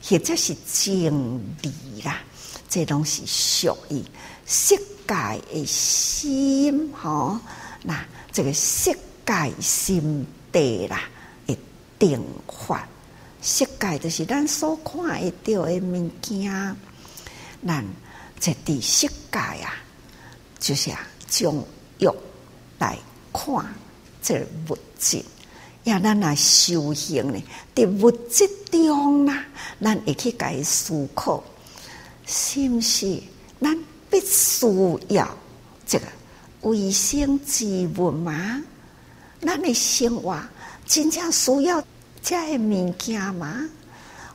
[0.09, 2.21] 或者是经理啦，
[2.69, 4.01] 这拢是属于
[4.47, 5.15] 世界
[5.53, 6.93] 的心。
[6.95, 7.39] 吼，
[7.83, 11.01] 那这个世界心地啦，
[11.47, 11.59] 的
[11.99, 12.89] 定法。
[13.43, 16.77] 世界就是咱所看会到的物件，
[17.67, 17.85] 咱
[18.39, 19.75] 在地世界啊，
[20.61, 21.67] 就是啊，从
[21.99, 22.09] 欲
[22.79, 22.97] 来
[23.33, 23.67] 看
[24.23, 25.25] 这物质，
[25.87, 27.43] 呀咱来修行呢，
[27.75, 29.45] 在物质中啦，
[29.81, 31.43] 咱会去改思考，
[32.27, 33.21] 是不是？
[33.61, 33.77] 咱
[34.11, 34.67] 必须
[35.09, 35.29] 要
[35.87, 36.05] 这个
[36.63, 38.63] 卫生之物吗？
[39.41, 40.39] 咱的生活
[40.87, 41.83] 真正需要。
[42.23, 43.69] 这个物件吗？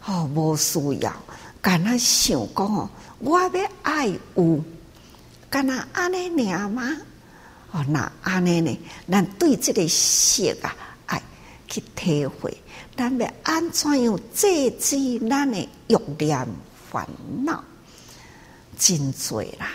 [0.06, 1.14] 哦，无需要。
[1.62, 3.50] 干那想讲哦，我要
[3.82, 4.64] 爱有，
[5.50, 6.90] 干那安尼尔吗？
[7.72, 8.80] 哦，那安尼呢？
[9.12, 10.74] 咱对这个色啊，
[11.72, 12.56] 去体会，
[12.98, 15.58] 咱要安怎样制止咱的
[15.88, 16.46] 欲念
[16.92, 17.08] 烦
[17.46, 17.64] 恼？
[18.78, 19.72] 真多啦，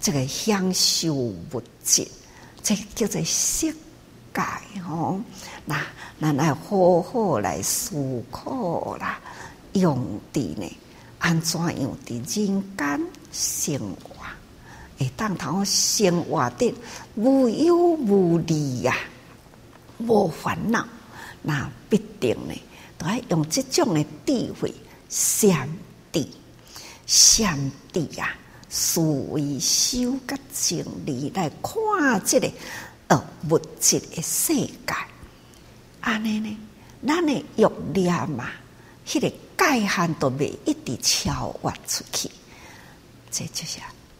[0.00, 2.04] 这个享受物质，
[2.64, 4.42] 这个叫做色界
[4.88, 5.20] 哦。
[5.64, 5.80] 那
[6.20, 9.20] 咱来好好来思考啦，
[9.74, 10.76] 用的呢？
[11.20, 12.62] 安怎样的人间
[13.30, 14.16] 生活？
[14.98, 16.74] 会当头生活的
[17.14, 18.96] 无忧无虑呀，
[19.98, 20.84] 无烦恼。
[21.42, 22.54] 那必定呢，
[22.98, 24.74] 都要用这种的智慧，
[25.08, 25.68] 禅
[26.12, 26.26] 智，
[27.06, 28.34] 禅智呀，
[28.68, 29.00] 思
[29.30, 32.50] 维修个经理来看这个
[33.08, 34.94] 呃物质的世界。
[36.00, 36.56] 安尼呢？
[37.06, 38.50] 咱的欲念嘛，
[39.06, 42.30] 迄个界限都未一直超越出去，
[43.30, 43.78] 这就是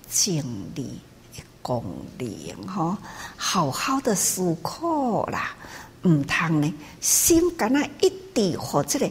[0.09, 0.42] 经
[0.74, 0.98] 理
[1.37, 1.85] 的功
[2.18, 2.96] 能吼。
[3.37, 5.54] 好好的思考啦，
[6.02, 9.10] 毋通呢心敢若一直互这个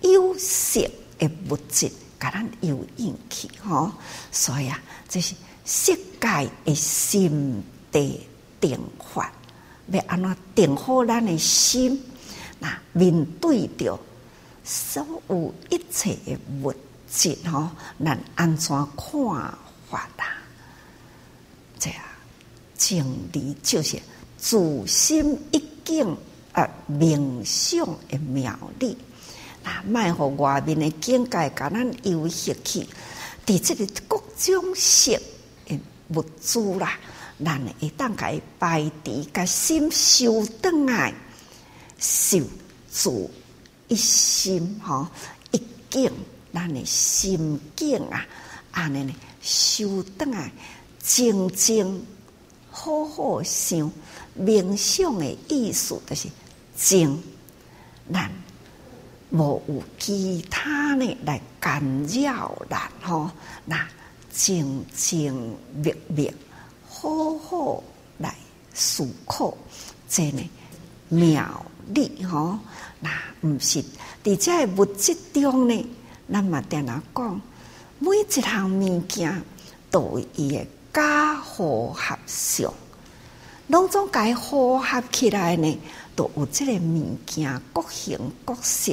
[0.00, 0.80] 有色
[1.18, 3.90] 的物质甲咱有引起吼。
[4.30, 8.26] 所以啊，这是世界的心地
[8.60, 8.78] 定
[9.12, 9.32] 法，
[9.90, 12.00] 要安怎定好咱的心？
[12.60, 13.98] 那面对着
[14.64, 16.72] 所有一切的物
[17.10, 17.68] 质吼，
[18.04, 19.56] 咱安怎看
[19.90, 20.24] 法啊？
[21.78, 22.00] 这样
[22.76, 24.00] 经理就是
[24.36, 26.16] 自心一境
[26.58, 28.96] 而冥想的妙理。
[29.62, 32.86] 那卖互外面的境界，甲咱游戏去，
[33.46, 35.12] 伫这个各种色
[35.66, 35.78] 的
[36.14, 36.98] 物质啦，
[37.44, 41.14] 咱会当甲伊摆伫甲心修转来。
[41.98, 42.44] 修
[42.90, 43.28] 足
[43.88, 45.10] 一心哈，
[45.50, 46.12] 一境，
[46.52, 48.24] 咱的心境啊，
[48.70, 50.52] 安尼呢，修转来，
[51.02, 52.06] 静静
[52.70, 53.90] 好好想，
[54.40, 56.28] 冥想的意思就是
[56.78, 57.20] 静，
[58.12, 58.30] 咱
[59.30, 63.28] 无有其他呢来干扰咱吼，
[63.64, 63.84] 那
[64.32, 65.34] 静静
[65.74, 66.32] 默默，
[66.88, 67.82] 好好
[68.18, 68.32] 来
[68.72, 69.52] 思考，
[70.08, 70.48] 这呢
[71.08, 71.66] 妙。
[71.90, 72.58] 你吼，
[73.00, 73.10] 那
[73.40, 73.82] 毋是
[74.22, 75.86] 伫遮个物质中呢？
[76.30, 77.40] 咱嘛定定讲，
[77.98, 79.42] 每一项物件
[79.90, 82.72] 都有伊个假和合相，
[83.68, 85.78] 拢总该和合起来呢，
[86.18, 88.92] 都有这个物件各形各色、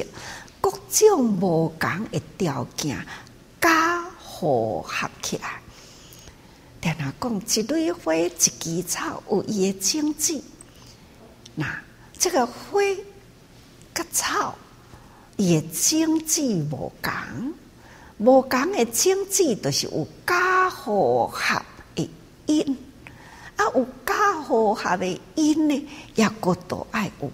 [0.61, 3.03] 各种无共的条件，
[3.59, 5.59] 加和合起来。
[6.79, 10.39] 定定讲，一蕊花、一枝草有伊的种子，
[11.55, 11.65] 那。
[12.17, 12.79] 这个花、
[13.93, 14.55] 甲草，
[15.35, 17.53] 伊的种子无共，
[18.19, 21.59] 无共的种子，就是有假和合
[21.95, 22.07] 的
[22.45, 22.77] 因。
[23.57, 27.31] 啊，有假和合的因呢，也阁都爱有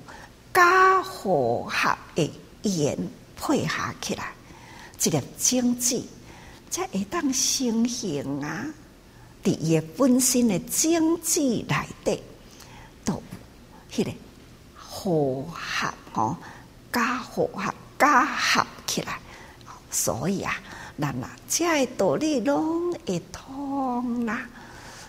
[0.53, 2.31] 加和合的
[2.63, 2.97] 缘
[3.35, 4.31] 配合起来，
[4.97, 6.07] 这个经济
[6.69, 8.65] 才会当成形啊！
[9.43, 12.23] 伫伊本身的经济内底，
[13.03, 13.21] 都
[13.91, 14.11] 迄个。
[14.77, 16.37] 和合吼，
[16.91, 19.19] 加和合，加合起来，
[19.89, 20.53] 所以啊，
[20.99, 24.47] 咱啊，这个道理拢会通啦。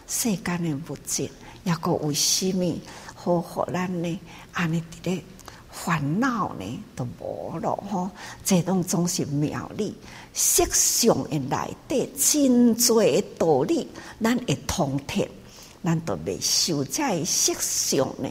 [0.09, 1.31] 世间的物质，
[1.65, 2.81] 抑阁为虾米
[3.15, 4.21] 好互咱呢？
[4.53, 5.23] 安尼伫咧
[5.71, 8.11] 烦恼呢都无咯吼。
[8.45, 9.97] 这拢总是妙理，
[10.35, 13.03] 色相的内底真多
[13.39, 13.89] 道理，
[14.21, 15.27] 咱会通达，
[15.85, 18.31] 咱都未受在色相呢。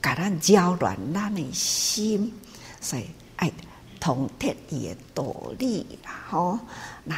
[0.00, 2.32] 甲咱扰乱咱的心，
[2.80, 3.06] 所以
[3.36, 3.52] 爱
[4.00, 6.58] 通达伊的道理啦，吼，
[7.04, 7.16] 那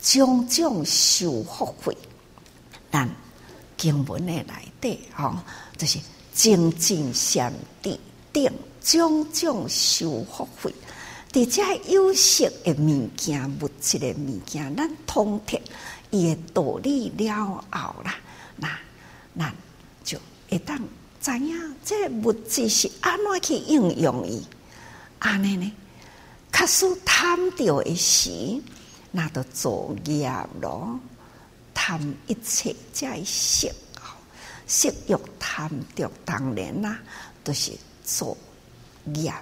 [0.00, 1.96] 种种受福慧，
[2.90, 3.08] 咱
[3.76, 4.44] 经文的内
[4.80, 5.34] 底，吼，
[5.76, 5.98] 就是
[6.32, 7.52] 精进禅
[7.82, 7.98] 定
[8.32, 8.50] 定，
[8.80, 10.74] 种种修福慧。
[11.32, 15.58] 伫遮有色的物件、物质的物件，咱通达
[16.10, 18.16] 伊的道理了后啦，
[18.56, 18.68] 那
[19.36, 19.52] 咱
[20.04, 20.16] 就
[20.48, 20.78] 会当
[21.20, 24.42] 知影，这物质是安怎去应用伊，
[25.18, 25.72] 安尼呢？
[26.52, 28.30] 卡使贪着的时，
[29.10, 31.00] 那就作业咯。
[31.74, 33.68] 贪一切在色，
[34.66, 36.98] 色欲贪着，当然啦，
[37.42, 37.72] 都、是
[38.04, 38.36] 作
[39.14, 39.32] 业。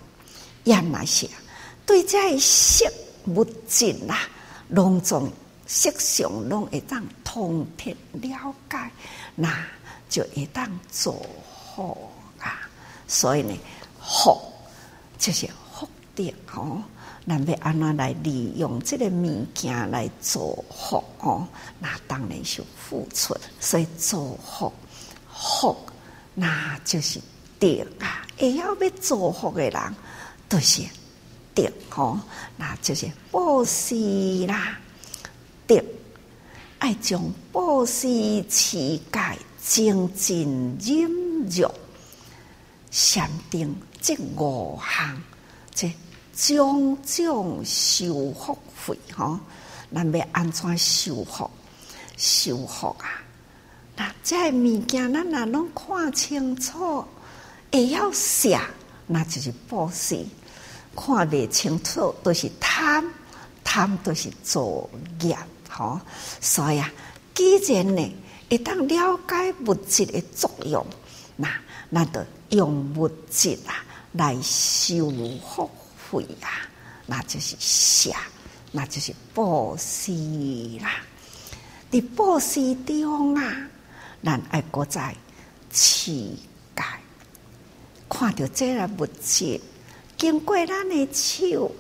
[0.65, 1.29] 业那些
[1.85, 2.91] 对这色
[3.27, 4.29] 物质啦，
[4.69, 5.31] 拢总
[5.67, 8.91] 色相拢会当通达了解，
[9.35, 9.67] 那
[10.09, 11.99] 就会当做好
[12.39, 12.61] 啊。
[13.09, 13.55] 所以呢，
[14.01, 14.41] 福
[15.19, 16.83] 就是福德哦。
[17.25, 21.47] 咱要安怎来利用这个物件来造福哦？
[21.79, 24.73] 那当然是付出，所以造福
[25.33, 25.77] 福，
[26.35, 27.21] 那就是
[27.61, 28.27] 德啊！
[28.37, 29.95] 会晓要造福的人，
[30.49, 30.83] 都是
[31.55, 32.21] 德哦。
[32.57, 34.79] 那就是布施啦，
[35.67, 35.81] 德
[36.81, 41.09] 爱将布施、持戒、精进、忍
[41.49, 41.71] 辱、
[42.91, 45.23] 禅定这五项，
[45.73, 45.89] 这。
[46.35, 49.39] 种种修福慧，吼，
[49.95, 51.51] 咱要安怎修福？
[52.17, 53.23] 修福啊！
[53.97, 57.05] 那这物件，咱若拢看清楚，
[57.71, 58.59] 会晓写，
[59.07, 60.25] 那就是布施；
[60.97, 63.05] 看未清楚，都是贪，
[63.65, 64.89] 贪都是作
[65.21, 65.37] 业，
[65.69, 66.01] 吼。
[66.41, 66.91] 所以啊，
[67.35, 68.15] 既然呢，
[68.49, 70.85] 会当了解物质的作用，
[71.37, 71.49] 那
[71.91, 75.11] 那得用物质啊来修
[75.55, 75.71] 福。
[76.13, 76.69] 慧啊，
[77.07, 78.19] 那就是下，
[78.71, 80.13] 那就是布施
[80.83, 80.91] 啦。
[81.91, 83.43] 伫布施中啊，
[84.23, 85.17] 咱爱国在
[85.71, 86.83] 持戒，
[88.11, 89.59] 看到这个物质
[90.19, 91.73] 经过咱的手，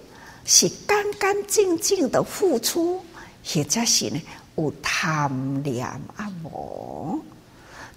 [0.46, 3.04] 是干干净净的付出，
[3.44, 4.22] 或者是呢
[4.56, 7.22] 有贪念啊无？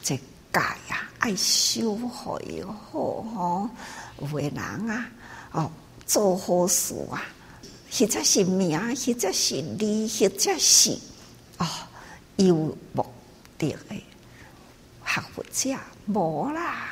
[0.03, 0.59] 这戒
[0.89, 3.69] 啊，爱修好以后吼，
[4.21, 5.09] 有的人啊，
[5.53, 5.71] 哦。
[6.05, 7.23] 做好事啊，
[7.91, 10.97] 或者是名，或者是利，或者是
[11.57, 11.65] 哦
[12.35, 12.55] 有
[12.93, 13.05] 目
[13.57, 13.95] 的的
[15.05, 15.75] 学佛者
[16.07, 16.89] 无啦，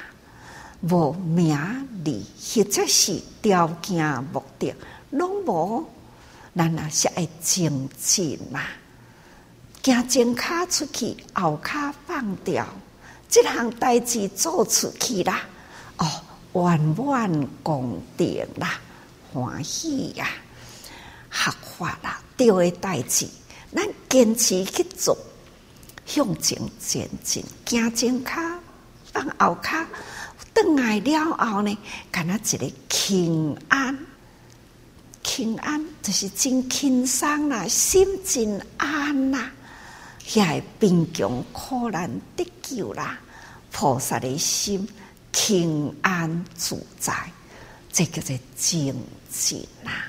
[0.81, 1.55] 无名
[2.03, 4.73] 利，或者是条件目的
[5.11, 5.85] 拢无，
[6.55, 8.61] 咱也是爱精进嘛。
[9.83, 12.65] 行前脚出去，后脚放掉，
[13.27, 15.41] 这项代志做出去啦，
[15.97, 16.07] 哦，
[16.53, 18.25] 万万功德
[18.57, 18.79] 啦。
[19.33, 20.29] 欢喜呀、
[21.29, 23.27] 啊，学法啦，对的代志，
[23.75, 25.17] 咱坚持去做，
[26.05, 28.31] 向前前进，行前脚，
[29.11, 29.85] 放后脚，
[30.53, 31.75] 转来了后呢，
[32.11, 33.97] 敢若一个轻安，
[35.23, 39.51] 轻安就是真轻松啦，心真安啦，
[40.27, 43.19] 遐个贫穷苦难得救啦，
[43.71, 44.87] 菩萨的心
[45.31, 47.11] 轻安自在，
[47.91, 48.95] 这叫做静。
[49.33, 50.05] 是啦，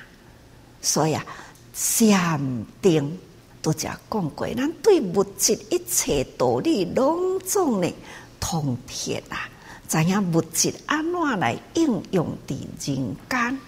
[0.81, 1.25] 所以啊，
[1.73, 3.17] 禅定
[3.59, 7.91] 都只讲过，咱对物质一切道理拢总呢
[8.39, 9.49] 通达啦，
[9.87, 12.55] 知影物质安怎来应用伫
[12.85, 13.59] 人间，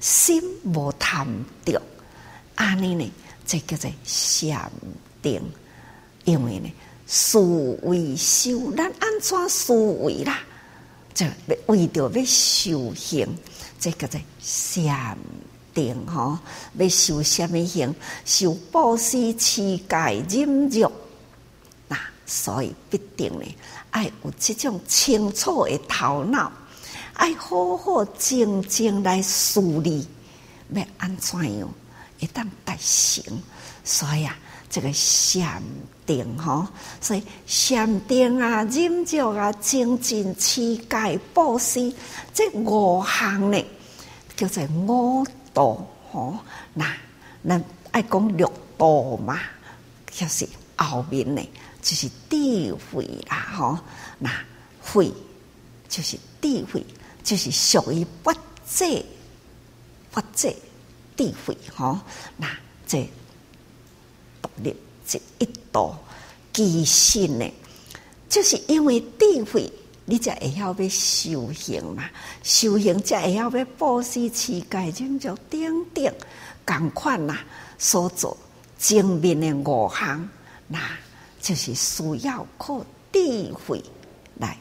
[0.00, 1.26] 心无贪
[1.64, 1.80] 着，
[2.56, 3.12] 安尼呢，
[3.46, 4.70] 这叫做禅
[5.22, 5.40] 定。
[6.24, 6.72] 因为呢，
[7.06, 7.38] 思
[7.82, 10.40] 维修，咱安怎思维啦？
[11.14, 11.24] 就
[11.66, 13.28] 为着要修行。
[13.84, 15.14] 这个在禅
[15.74, 16.38] 定吼，
[16.78, 17.94] 要修什么行？
[18.24, 20.90] 修布施、持戒、忍辱。
[21.86, 23.44] 那所以必定呢，
[23.90, 26.50] 爱有这种清楚的头脑，
[27.12, 30.08] 爱好好静静来梳理，
[30.70, 31.68] 要安怎样
[32.20, 33.22] 一旦达成。
[33.84, 34.34] 所以啊，
[34.70, 35.62] 这个禅
[36.06, 36.66] 定吼，
[37.00, 41.92] 所以禅定啊、忍辱啊、精进、持戒、布施，
[42.32, 43.64] 这五项呢。
[44.36, 46.36] 叫做五道吼，
[46.72, 46.92] 那
[47.40, 49.38] 那爱讲六道嘛，
[50.10, 50.44] 就是
[50.76, 51.48] 后面呢，
[51.80, 53.78] 就是智慧啦吼，
[54.18, 54.28] 那
[54.82, 55.12] 慧
[55.88, 56.84] 就是智慧，
[57.22, 58.32] 就是属于不
[58.66, 59.06] 济
[60.10, 60.56] 不济
[61.16, 62.00] 智慧吼，
[62.36, 62.48] 那
[62.88, 63.08] 这
[64.42, 64.74] 独立。
[65.06, 65.94] 这一度，
[66.52, 67.50] 其实呢，
[68.28, 69.70] 就是因为智慧
[70.06, 72.04] 你才会晓要修行嘛，
[72.42, 76.14] 修行才会晓要布施、持戒、忍辱、等等，
[76.66, 77.38] 共款呐，
[77.78, 78.36] 所做
[78.78, 80.28] 正面的五行，
[80.68, 80.78] 那
[81.40, 83.82] 就是需要靠智慧
[84.38, 84.58] 来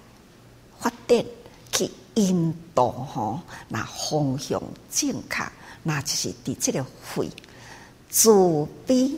[0.80, 1.26] 发展
[1.72, 5.44] 去引导吼，那方向正确，
[5.82, 6.86] 那就是伫这个
[7.16, 7.30] 慧
[8.10, 9.12] 慈悲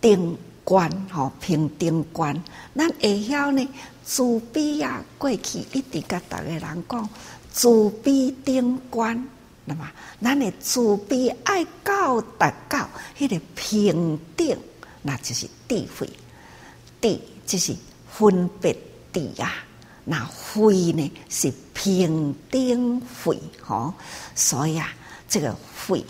[0.00, 2.42] 定观吼，平定观，
[2.74, 3.68] 咱会晓呢。
[4.02, 7.08] 慈悲啊，过去一直甲逐个人讲
[7.52, 9.28] 慈悲定观，
[9.64, 9.88] 那么
[10.20, 14.58] 咱的慈悲爱到达到迄个平等，
[15.02, 16.10] 那就是智慧。
[17.00, 17.76] 智就是
[18.10, 18.76] 分别
[19.12, 19.52] 智啊，
[20.04, 23.94] 那慧呢是平等慧，吼。
[24.34, 24.92] 所以啊，
[25.28, 25.54] 这个
[25.86, 26.04] 慧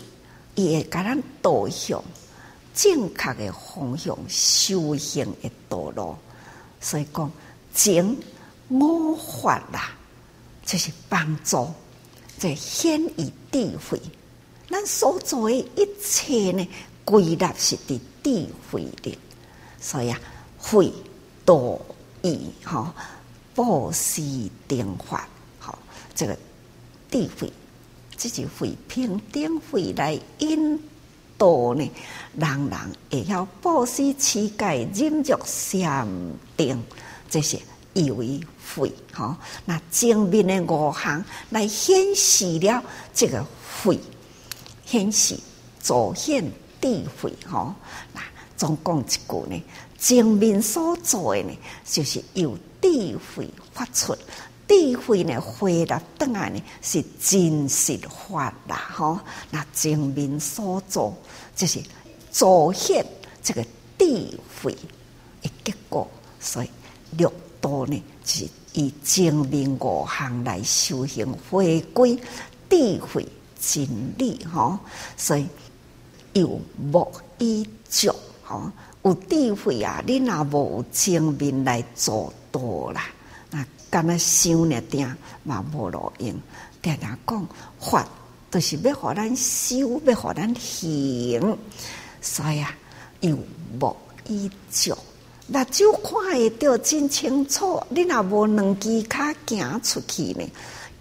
[0.55, 2.03] 伊会甲咱导向
[2.73, 6.15] 正确的方向，修行的道路。
[6.79, 7.31] 所以讲。
[7.73, 8.19] 情
[8.67, 9.91] 我法啦，
[10.65, 11.69] 就是帮助，
[12.37, 13.97] 这显于智慧。
[14.69, 16.67] 咱所做的一切呢，
[17.05, 19.17] 归纳是伫智慧里。
[19.79, 20.19] 所以啊，
[20.57, 20.91] 慧
[21.45, 21.79] 道
[22.23, 22.93] 义哈，
[23.55, 24.21] 布施
[24.67, 25.25] 定法，
[25.57, 25.79] 好，
[26.13, 26.37] 这个
[27.09, 27.53] 智慧，
[28.17, 30.77] 这是慧平等慧来引
[31.41, 31.91] 导呢，
[32.37, 32.79] 人人
[33.09, 36.07] 会晓布施、持戒、忍辱、禅
[36.55, 36.79] 定。
[37.27, 37.59] 这些
[37.93, 38.39] 以为
[38.75, 39.35] 慧哈，
[39.65, 43.43] 那正面的五行来显示了这个
[43.83, 43.99] 慧，
[44.85, 45.35] 显示
[45.81, 46.43] 彰显
[46.79, 47.73] 智慧哈。
[48.13, 48.21] 那
[48.55, 49.63] 总共一句呢，
[49.97, 54.15] 正面所做的呢，就是由智慧发出，
[54.71, 59.21] 智慧呢回答当然呢是真实法啦哈。
[59.49, 61.13] 那正面所做
[61.53, 61.81] 就是
[62.31, 63.05] 彰显
[63.43, 63.61] 这个
[63.99, 64.73] 智慧
[65.41, 66.09] 的结果，
[66.39, 66.69] 所以。
[67.17, 72.17] 六道呢就，是以正面五行来修行，回归
[72.69, 73.27] 智慧
[73.59, 73.85] 真
[74.17, 74.79] 理哈。
[75.17, 75.45] 所以
[76.31, 78.71] 有目以足哈，
[79.03, 82.61] 有智慧啊，你若无正面来做道
[82.93, 83.09] 啦，
[83.91, 86.33] 干那想呢点嘛无路用。
[86.81, 87.47] 定定讲
[87.79, 88.07] 法，
[88.49, 91.57] 都是要互咱修，要互咱行。
[92.21, 92.73] 所以啊，
[93.19, 93.37] 有
[93.79, 94.97] 目以照。
[95.47, 100.49] 目睭看会到真清楚，你若无两只脚行出去呢？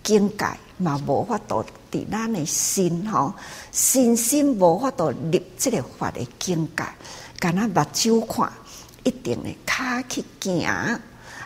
[0.03, 3.33] 境界嘛无法度伫咱的心吼，
[3.71, 6.85] 身心无法度入这个法的境界。
[7.39, 8.53] 干那目睭看，
[9.05, 11.01] 一定呢脚去行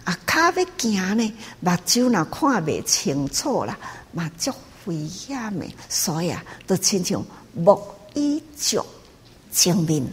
[0.04, 3.78] 啊，脚要行呢，目睭若看未清楚啦，
[4.12, 4.52] 嘛足
[4.84, 5.66] 危险的。
[5.88, 7.24] 所以啊，都亲像
[7.54, 7.82] 目
[8.14, 8.84] 以足，
[9.50, 10.06] 正面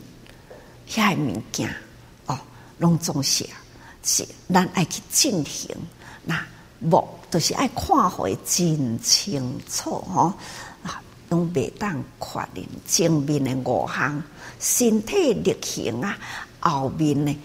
[0.89, 1.73] 遐物件
[2.25, 2.39] 哦。
[2.77, 3.45] 拢总是，
[4.03, 5.75] 是咱爱去进行。
[6.23, 6.41] 那
[6.79, 10.33] 目都是爱看会真清楚吼
[10.83, 14.23] 啊，拢袂当确认正面的五项
[14.59, 16.17] 身体力行啊，
[16.62, 17.39] 后面呢，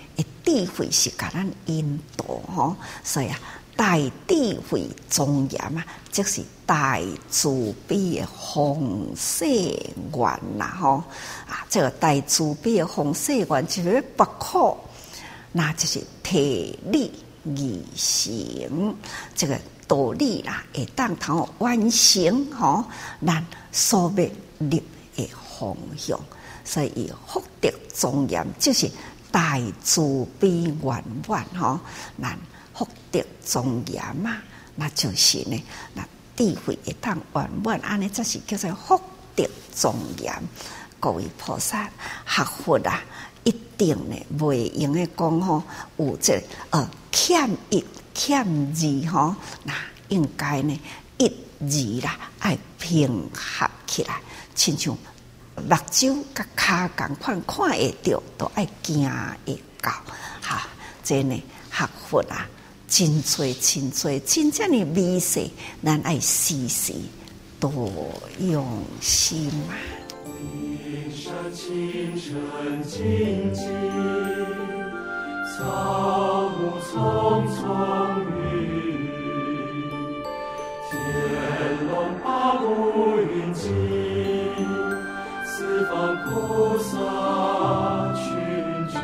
[0.44, 2.76] 智慧是甲咱引导吼。
[3.02, 3.38] 所以啊，
[3.74, 3.98] 大
[4.28, 11.02] 智慧庄严啊，即是大慈悲的弘誓愿呐吼
[11.48, 14.76] 啊，这个大慈悲的弘誓愿就是不可。
[15.52, 17.10] 那就是体力
[17.44, 18.94] 而行，
[19.34, 19.58] 这个
[19.88, 22.84] 道理啦，会当头完成吼，
[23.24, 23.42] 咱
[23.72, 24.82] 所欲立
[25.16, 26.20] 的方向，
[26.66, 28.90] 所以福德庄严就是
[29.30, 30.48] 大慈悲
[30.82, 31.80] 圆满吼，
[32.20, 32.38] 咱
[32.74, 34.36] 福德庄严嘛，
[34.74, 35.62] 那就是呢，
[35.94, 36.02] 那
[36.36, 39.00] 智慧会当圆满，安尼则是叫做福
[39.34, 40.34] 德庄严。
[40.98, 41.88] 各位菩萨
[42.26, 43.02] 学佛啊！
[43.44, 45.62] 一定呢，袂用诶讲吼，
[45.98, 49.72] 有这个、呃欠一欠二吼，那
[50.08, 50.80] 应该呢
[51.18, 51.26] 一
[51.60, 54.20] 二啦，爱平合起来，
[54.54, 54.96] 亲像
[55.56, 59.90] 目睭甲骹共款看会到，都爱惊会到，
[60.42, 60.68] 哈，
[61.02, 62.46] 这呢学佛啊，
[62.88, 65.48] 真多真多，真正的美事，
[65.82, 66.92] 咱爱时时
[67.58, 67.70] 多
[68.38, 68.64] 用
[69.00, 69.74] 心嘛。
[71.10, 73.64] 山清晨静静，
[75.56, 77.56] 草木葱葱
[78.30, 78.38] 郁
[78.76, 79.10] 郁，
[80.88, 80.92] 天
[81.88, 81.92] 龙
[82.22, 82.64] 八部
[83.18, 83.64] 云集，
[86.24, 86.92] 菩萨
[88.14, 88.24] 群
[88.88, 88.94] 聚，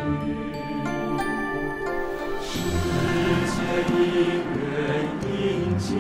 [2.43, 2.51] 世
[3.49, 3.57] 间
[3.97, 3.97] 因
[4.53, 4.61] 缘
[5.27, 5.31] 应
[5.79, 5.91] 尽。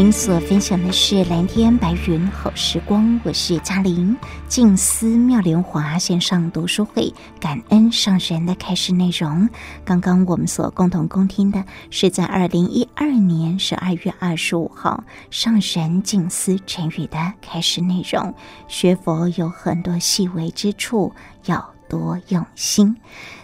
[0.00, 4.16] 您所分享的是蓝天白云好时光，我是嘉玲。
[4.48, 9.46] 静思妙莲华线上读书会感恩上人的开示内容。
[9.84, 18.34] 刚刚我们所共同恭听的是在二零一二年十二月二十五号上人静思成语的开示内容。
[18.68, 21.12] 学佛有很多细微之处，
[21.44, 22.96] 要多用心。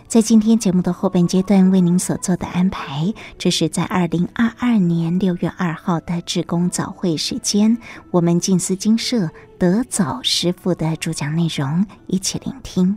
[0.08, 7.76] 在今天节目的后半阶段，为您所做的安排，这是在二零二二年六月二号的志工早会时间，
[8.12, 12.96] 我们静思精舍得早师傅的主讲内容，一起聆听。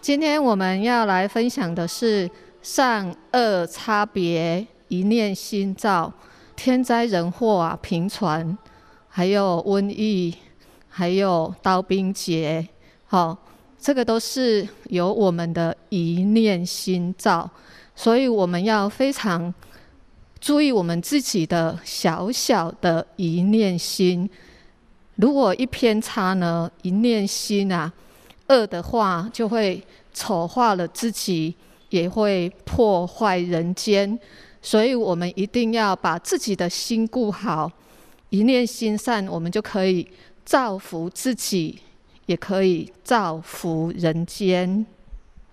[0.00, 2.30] 今天我们要来分享的是
[2.62, 6.12] 善恶差别，一念心造，
[6.56, 8.56] 天灾人祸啊频传，
[9.06, 10.34] 还有瘟疫，
[10.88, 12.68] 还有刀兵劫，
[13.06, 13.36] 好。
[13.80, 17.48] 这个都是由我们的一念心造，
[17.94, 19.52] 所以我们要非常
[20.40, 24.28] 注意我们自己的小小的一念心。
[25.16, 27.92] 如果一偏差呢，一念心啊
[28.48, 31.54] 恶的话，就会丑化了自己，
[31.90, 34.18] 也会破坏人间。
[34.60, 37.70] 所以我们一定要把自己的心顾好，
[38.30, 40.06] 一念心善，我们就可以
[40.44, 41.78] 造福自己。
[42.28, 44.84] 也可以造福人间。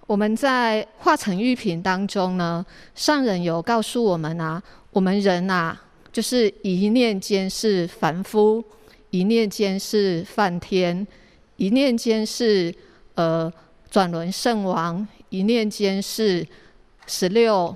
[0.05, 2.63] 我们在化成玉品当中呢，
[2.93, 4.61] 上人有告诉我们啊，
[4.91, 8.61] 我们人啊，就是一念间是凡夫，
[9.09, 11.07] 一念间是梵天，
[11.55, 12.75] 一念间是
[13.13, 13.51] 呃
[13.89, 16.45] 转轮圣王，一念间是
[17.07, 17.73] 十六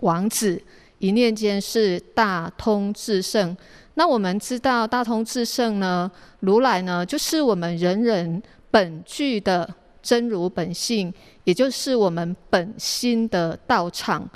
[0.00, 0.62] 王子，
[0.98, 3.56] 一念间是大通智圣。
[3.94, 9.72] 那我们知道大通智胜呢，如来呢，就是我们人人本具的
[10.02, 11.12] 真如本性，
[11.44, 14.28] 也就是我们本心的道场。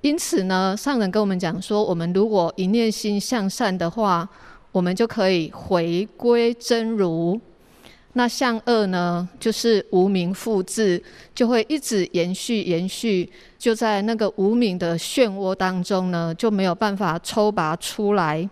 [0.00, 4.26] 因此呢，上人跟我们讲说，我们如果一念心向善的话，
[4.72, 7.38] 我们就可以回归真如。
[8.14, 11.00] 那向恶呢，就是无明复制，
[11.34, 18.48] 就会一直延续延续，就在那个无明的漩涡当中呢，就没有办法抽拔出来。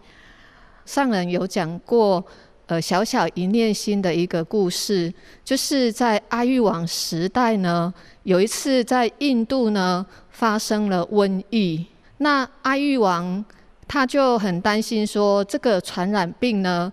[0.89, 2.24] 上人有讲过，
[2.64, 5.12] 呃，小小一念心的一个故事，
[5.45, 11.84] 就是在阿育王时代呢，有一次在印度呢发生了瘟疫，
[12.16, 13.45] 那阿育王
[13.86, 16.91] 他就很担心说，这个传染病呢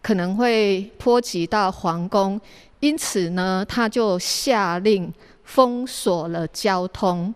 [0.00, 2.40] 可能会波及到皇宫，
[2.80, 7.34] 因此呢，他就下令封锁了交通。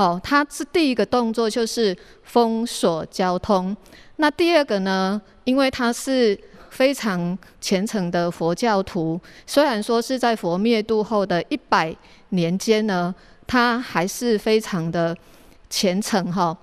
[0.00, 3.76] 哦，他是第一个动作就是封锁交通。
[4.16, 5.20] 那第二个呢？
[5.44, 6.38] 因为他是
[6.70, 11.94] 非常虔诚的佛教徒，虽然说是在佛灭度后的一百
[12.30, 13.14] 年间呢，
[13.46, 15.14] 他还是非常的
[15.68, 16.56] 虔诚哈。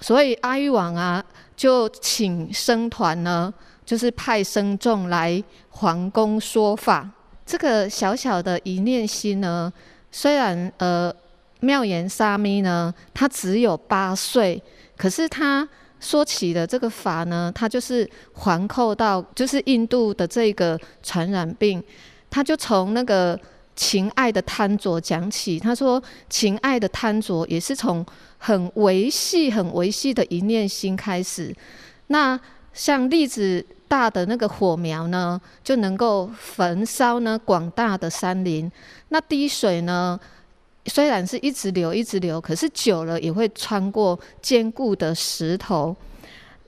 [0.00, 1.22] 所以阿育王啊，
[1.54, 3.52] 就请僧团呢，
[3.84, 7.10] 就是派僧众来皇宫说法。
[7.44, 9.70] 这个小小的一念心呢，
[10.10, 11.12] 虽然呃
[11.60, 14.62] 妙言沙弥呢，他只有八岁，
[14.96, 15.68] 可是他。
[16.00, 21.82] 说起的这个法呢，他就是环扣到就是印度的这个传染病，
[22.30, 23.36] 他就从那个
[23.74, 25.58] 情爱的贪着讲起。
[25.58, 26.00] 他说，
[26.30, 28.06] 情爱的贪着也是从
[28.38, 31.52] 很维系、很维系的一念心开始。
[32.06, 32.38] 那
[32.72, 38.70] 像粒子大的那个火苗呢，就能够焚烧呢广大的山林。
[39.08, 40.16] 那滴水呢，
[40.88, 45.94] 虽然是一直流一直流，可是久了也会穿过坚固的石头。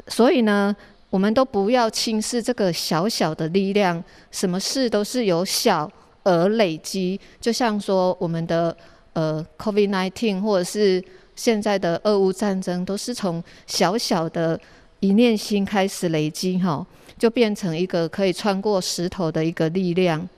[0.06, 0.74] 所以呢，
[1.08, 4.02] 我们都不要轻视这个小小的力量。
[4.30, 5.90] 什么事都是由小
[6.22, 7.18] 而累积。
[7.40, 8.76] 就像说我们的
[9.14, 11.02] 呃 COVID-19，或者是
[11.34, 14.60] 现在的俄乌战争，都是从小小的
[15.00, 20.28] 一念心开始累积，哈，就变成一个可以穿过石头的一个力量。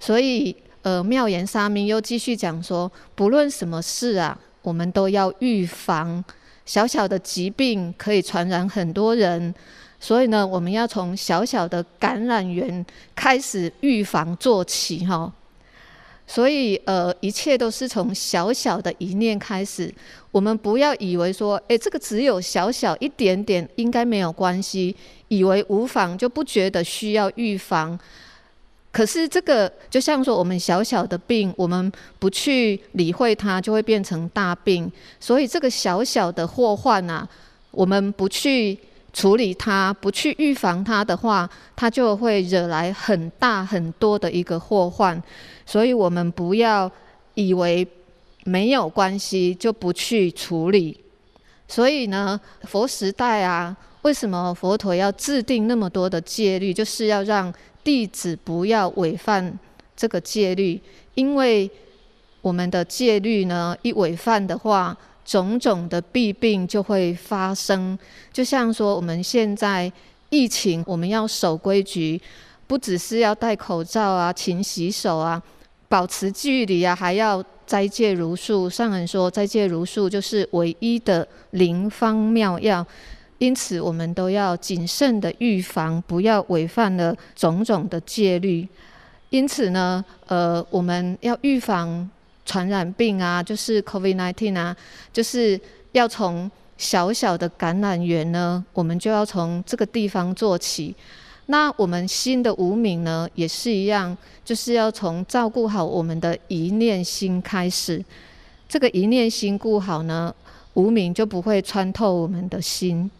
[0.00, 0.56] 所以。
[0.86, 6.24] 呃，妙言沙弥又继续讲说，不论什么事啊，我们都要预防。
[6.64, 9.52] 小小的疾病可以传染很多人，
[9.98, 15.32] 所以呢，我们要从小小的感染源开始预防做起，哈。
[16.24, 19.92] 所以，呃，一切都是从小小的一念开始。
[20.30, 24.94] 我们不要以为说，诶，这个只有小小一点点，应该没有关系，
[25.26, 27.98] 以为无妨，就不觉得需要预防。
[28.96, 34.90] 可是这个就像说，我们小小的病，我们不去理会它，就会变成大病。
[35.20, 37.28] 所以这个小小的祸患啊，
[37.72, 38.78] 我们不去
[39.12, 45.22] 处理它，不去预防它的话，它就会惹来很大很多的一个祸患。
[45.66, 46.90] 所以我们不要
[47.34, 47.86] 以为
[48.44, 50.98] 没有关系就不去处理。
[51.68, 53.76] 所以呢，佛时代啊。
[54.02, 56.72] 为什么佛陀要制定那么多的戒律？
[56.72, 57.52] 就是要让
[57.86, 59.56] 弟子不要违反
[59.96, 60.80] 这个戒律，
[61.14, 61.70] 因为
[62.42, 67.96] 我们的戒律呢，一违反的话，种种的弊病就会发生。
[68.32, 69.92] 就像说我们现在
[70.30, 72.20] 疫情，我们要守规矩，
[72.66, 75.40] 不只是要戴口罩啊、勤洗手啊、
[75.88, 77.40] 保持距离啊，还要。
[77.66, 82.86] 斋戒如数，上人说斋戒如数就是唯一的灵方妙药，
[83.38, 88.66] 因此我们都要谨慎的预防，不要违反了种种的戒律。
[89.30, 92.08] 因此呢，呃，我们要预防
[92.44, 94.74] 传染病啊，就是 COVID-19 啊，
[95.12, 95.60] 就是
[95.92, 100.94] 要从小小的感染源呢，我们就要从这个地方做起。
[101.46, 108.02] 那我们新的无明呢，也是一样，就是要从照顾好我们的一念心开始。
[108.68, 110.34] 这个一念心顾好呢，
[110.74, 113.10] 无明就不会穿透我们的心。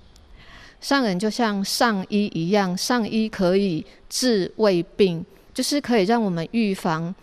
[0.81, 7.15] 上人就像上医一样，上医可以治未病，就是可以让我们预防。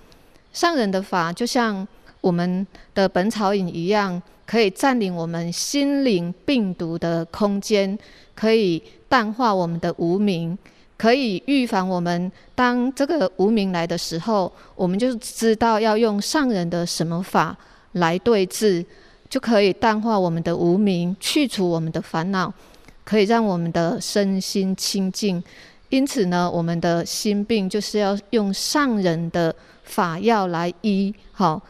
[0.52, 1.88] 上人的法就像
[2.22, 7.98] 我们的本草饮一样，可以占领我们心灵病毒的空间，
[8.36, 10.58] 可以淡化我们的无名。
[10.96, 17.58] 可以预防我们当这个无名来的时候，我们就知道要用上人的什么法
[17.94, 18.86] 来对治，
[19.28, 22.54] 就可以淡化我们的无名，去除我们的烦恼，
[23.04, 25.44] 可以让我们的身心清净。
[25.90, 31.62] 因此呢，我们的心病就是要用上人的法药来医，好，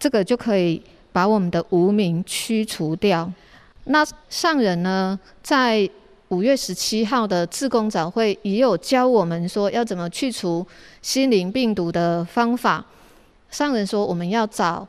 [0.00, 0.82] 这个就可以
[1.12, 3.30] 把我们的无明驱除掉。
[3.84, 5.88] 那上人呢，在
[6.28, 10.66] 五月十七号的志工早会也有教我们说要怎么去除
[11.00, 12.84] 心灵病毒的方法。
[13.50, 14.86] 上人说，我们要找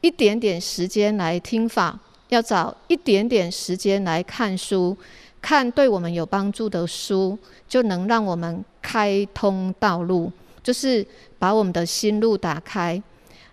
[0.00, 4.96] 一点点时间来听法，要找一点点时间来看书，
[5.40, 7.38] 看对我们有帮助的书，
[7.68, 10.30] 就能让我们开通道路，
[10.62, 11.06] 就是
[11.38, 13.02] 把我们的心路打开。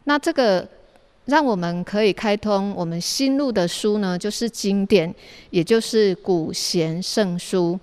[0.03, 0.67] 那这个。
[1.27, 5.13] 让我们可以开通我们心路的书呢，就是经典，
[5.49, 7.77] 也就是古贤圣书，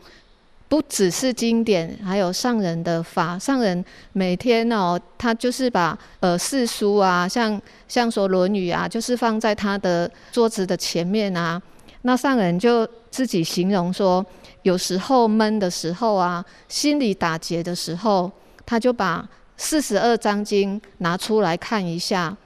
[0.67, 3.39] 不只是经典，还有上人的法。
[3.39, 3.85] 上人
[4.15, 11.61] 每天哦，他就是把呃四书啊，像像说《论语》啊，就是放在他的桌子的前面啊。
[12.07, 14.25] 那上人就自己形容说，
[14.61, 18.31] 有时候闷的时候啊，心里打结的时候，
[18.67, 19.27] 他就把
[19.57, 22.37] 四十二章经拿出来看一下。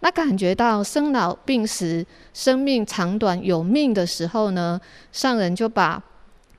[0.00, 2.04] 那感觉到生老病死、
[2.34, 4.78] 生命长短、有命的时候呢，
[5.12, 5.96] 上人就把《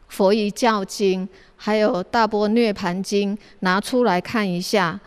[0.07, 4.99] 佛遗教经》还有《大波涅槃经》拿出来看一下。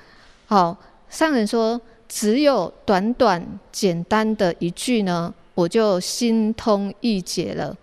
[0.46, 0.76] 好，
[1.08, 7.76] 上人说，只有短短简单的一句呢，我就心通意解了。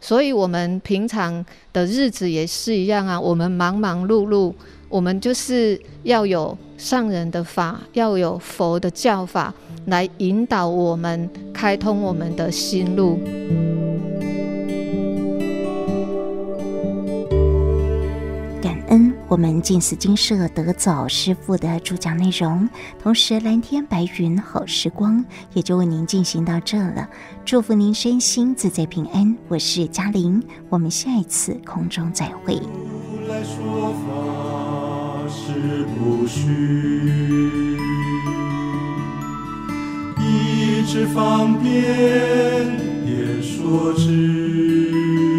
[0.00, 4.52] 所以，我们平常的日子也是一样啊，我们忙忙碌碌，
[4.88, 9.54] 我们就是要有上人的法，要有佛的教法。
[9.86, 13.18] 来引导我们开通我们的心路。
[19.26, 22.68] 我们静思金舍得早师父的主讲内容，
[23.02, 27.08] 同时蓝天白云好时光也就为您进行到这了。
[27.44, 29.36] 祝福您身心自在平安。
[29.48, 32.54] 我是嘉玲，我们下一次空中再会。
[33.26, 37.78] 来说法是不虚
[40.20, 41.72] 一直方便
[43.06, 45.33] 演说之，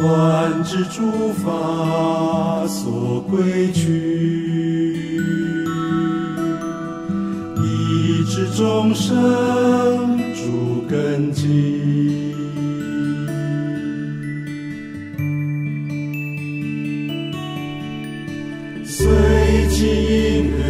[0.00, 5.20] 观知诸法所归趣，
[7.62, 12.32] 一知众生诸根基，
[18.84, 19.06] 随
[19.68, 20.60] 机因缘。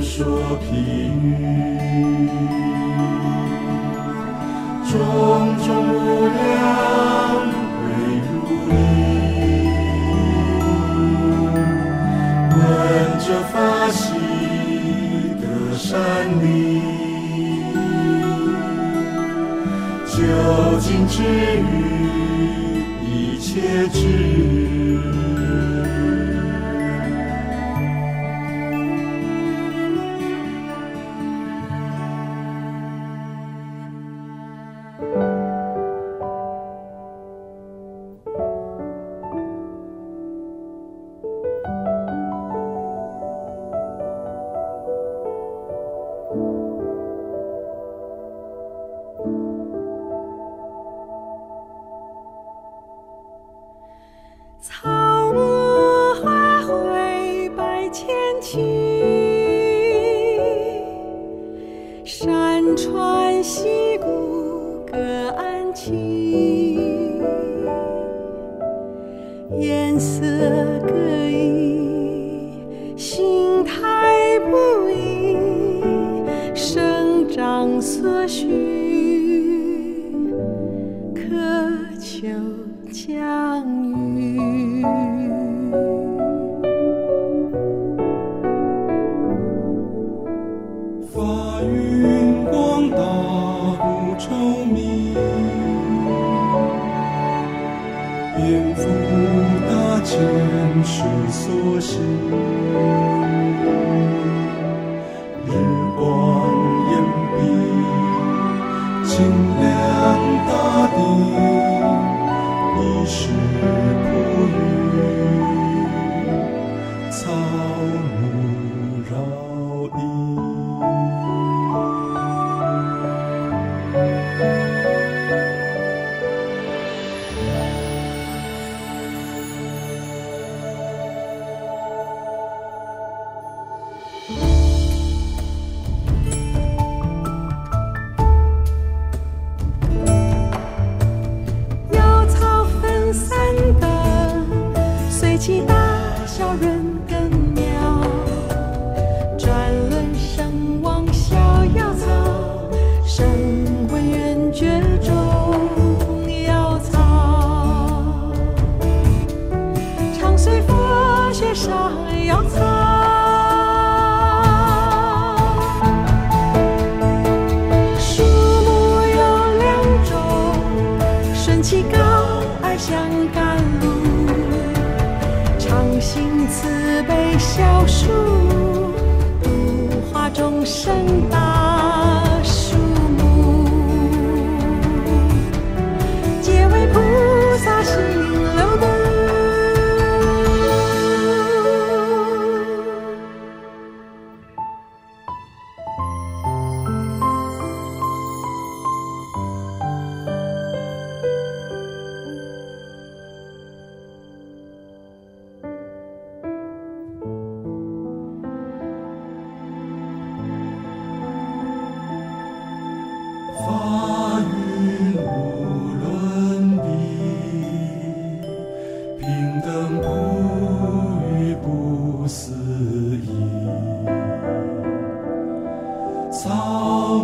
[0.00, 0.26] 说
[0.60, 1.26] 譬喻，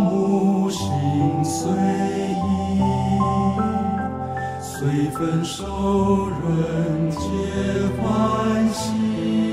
[0.05, 0.83] 母心
[1.43, 2.81] 随意，
[4.61, 7.17] 随分受人皆
[7.99, 9.44] 欢喜。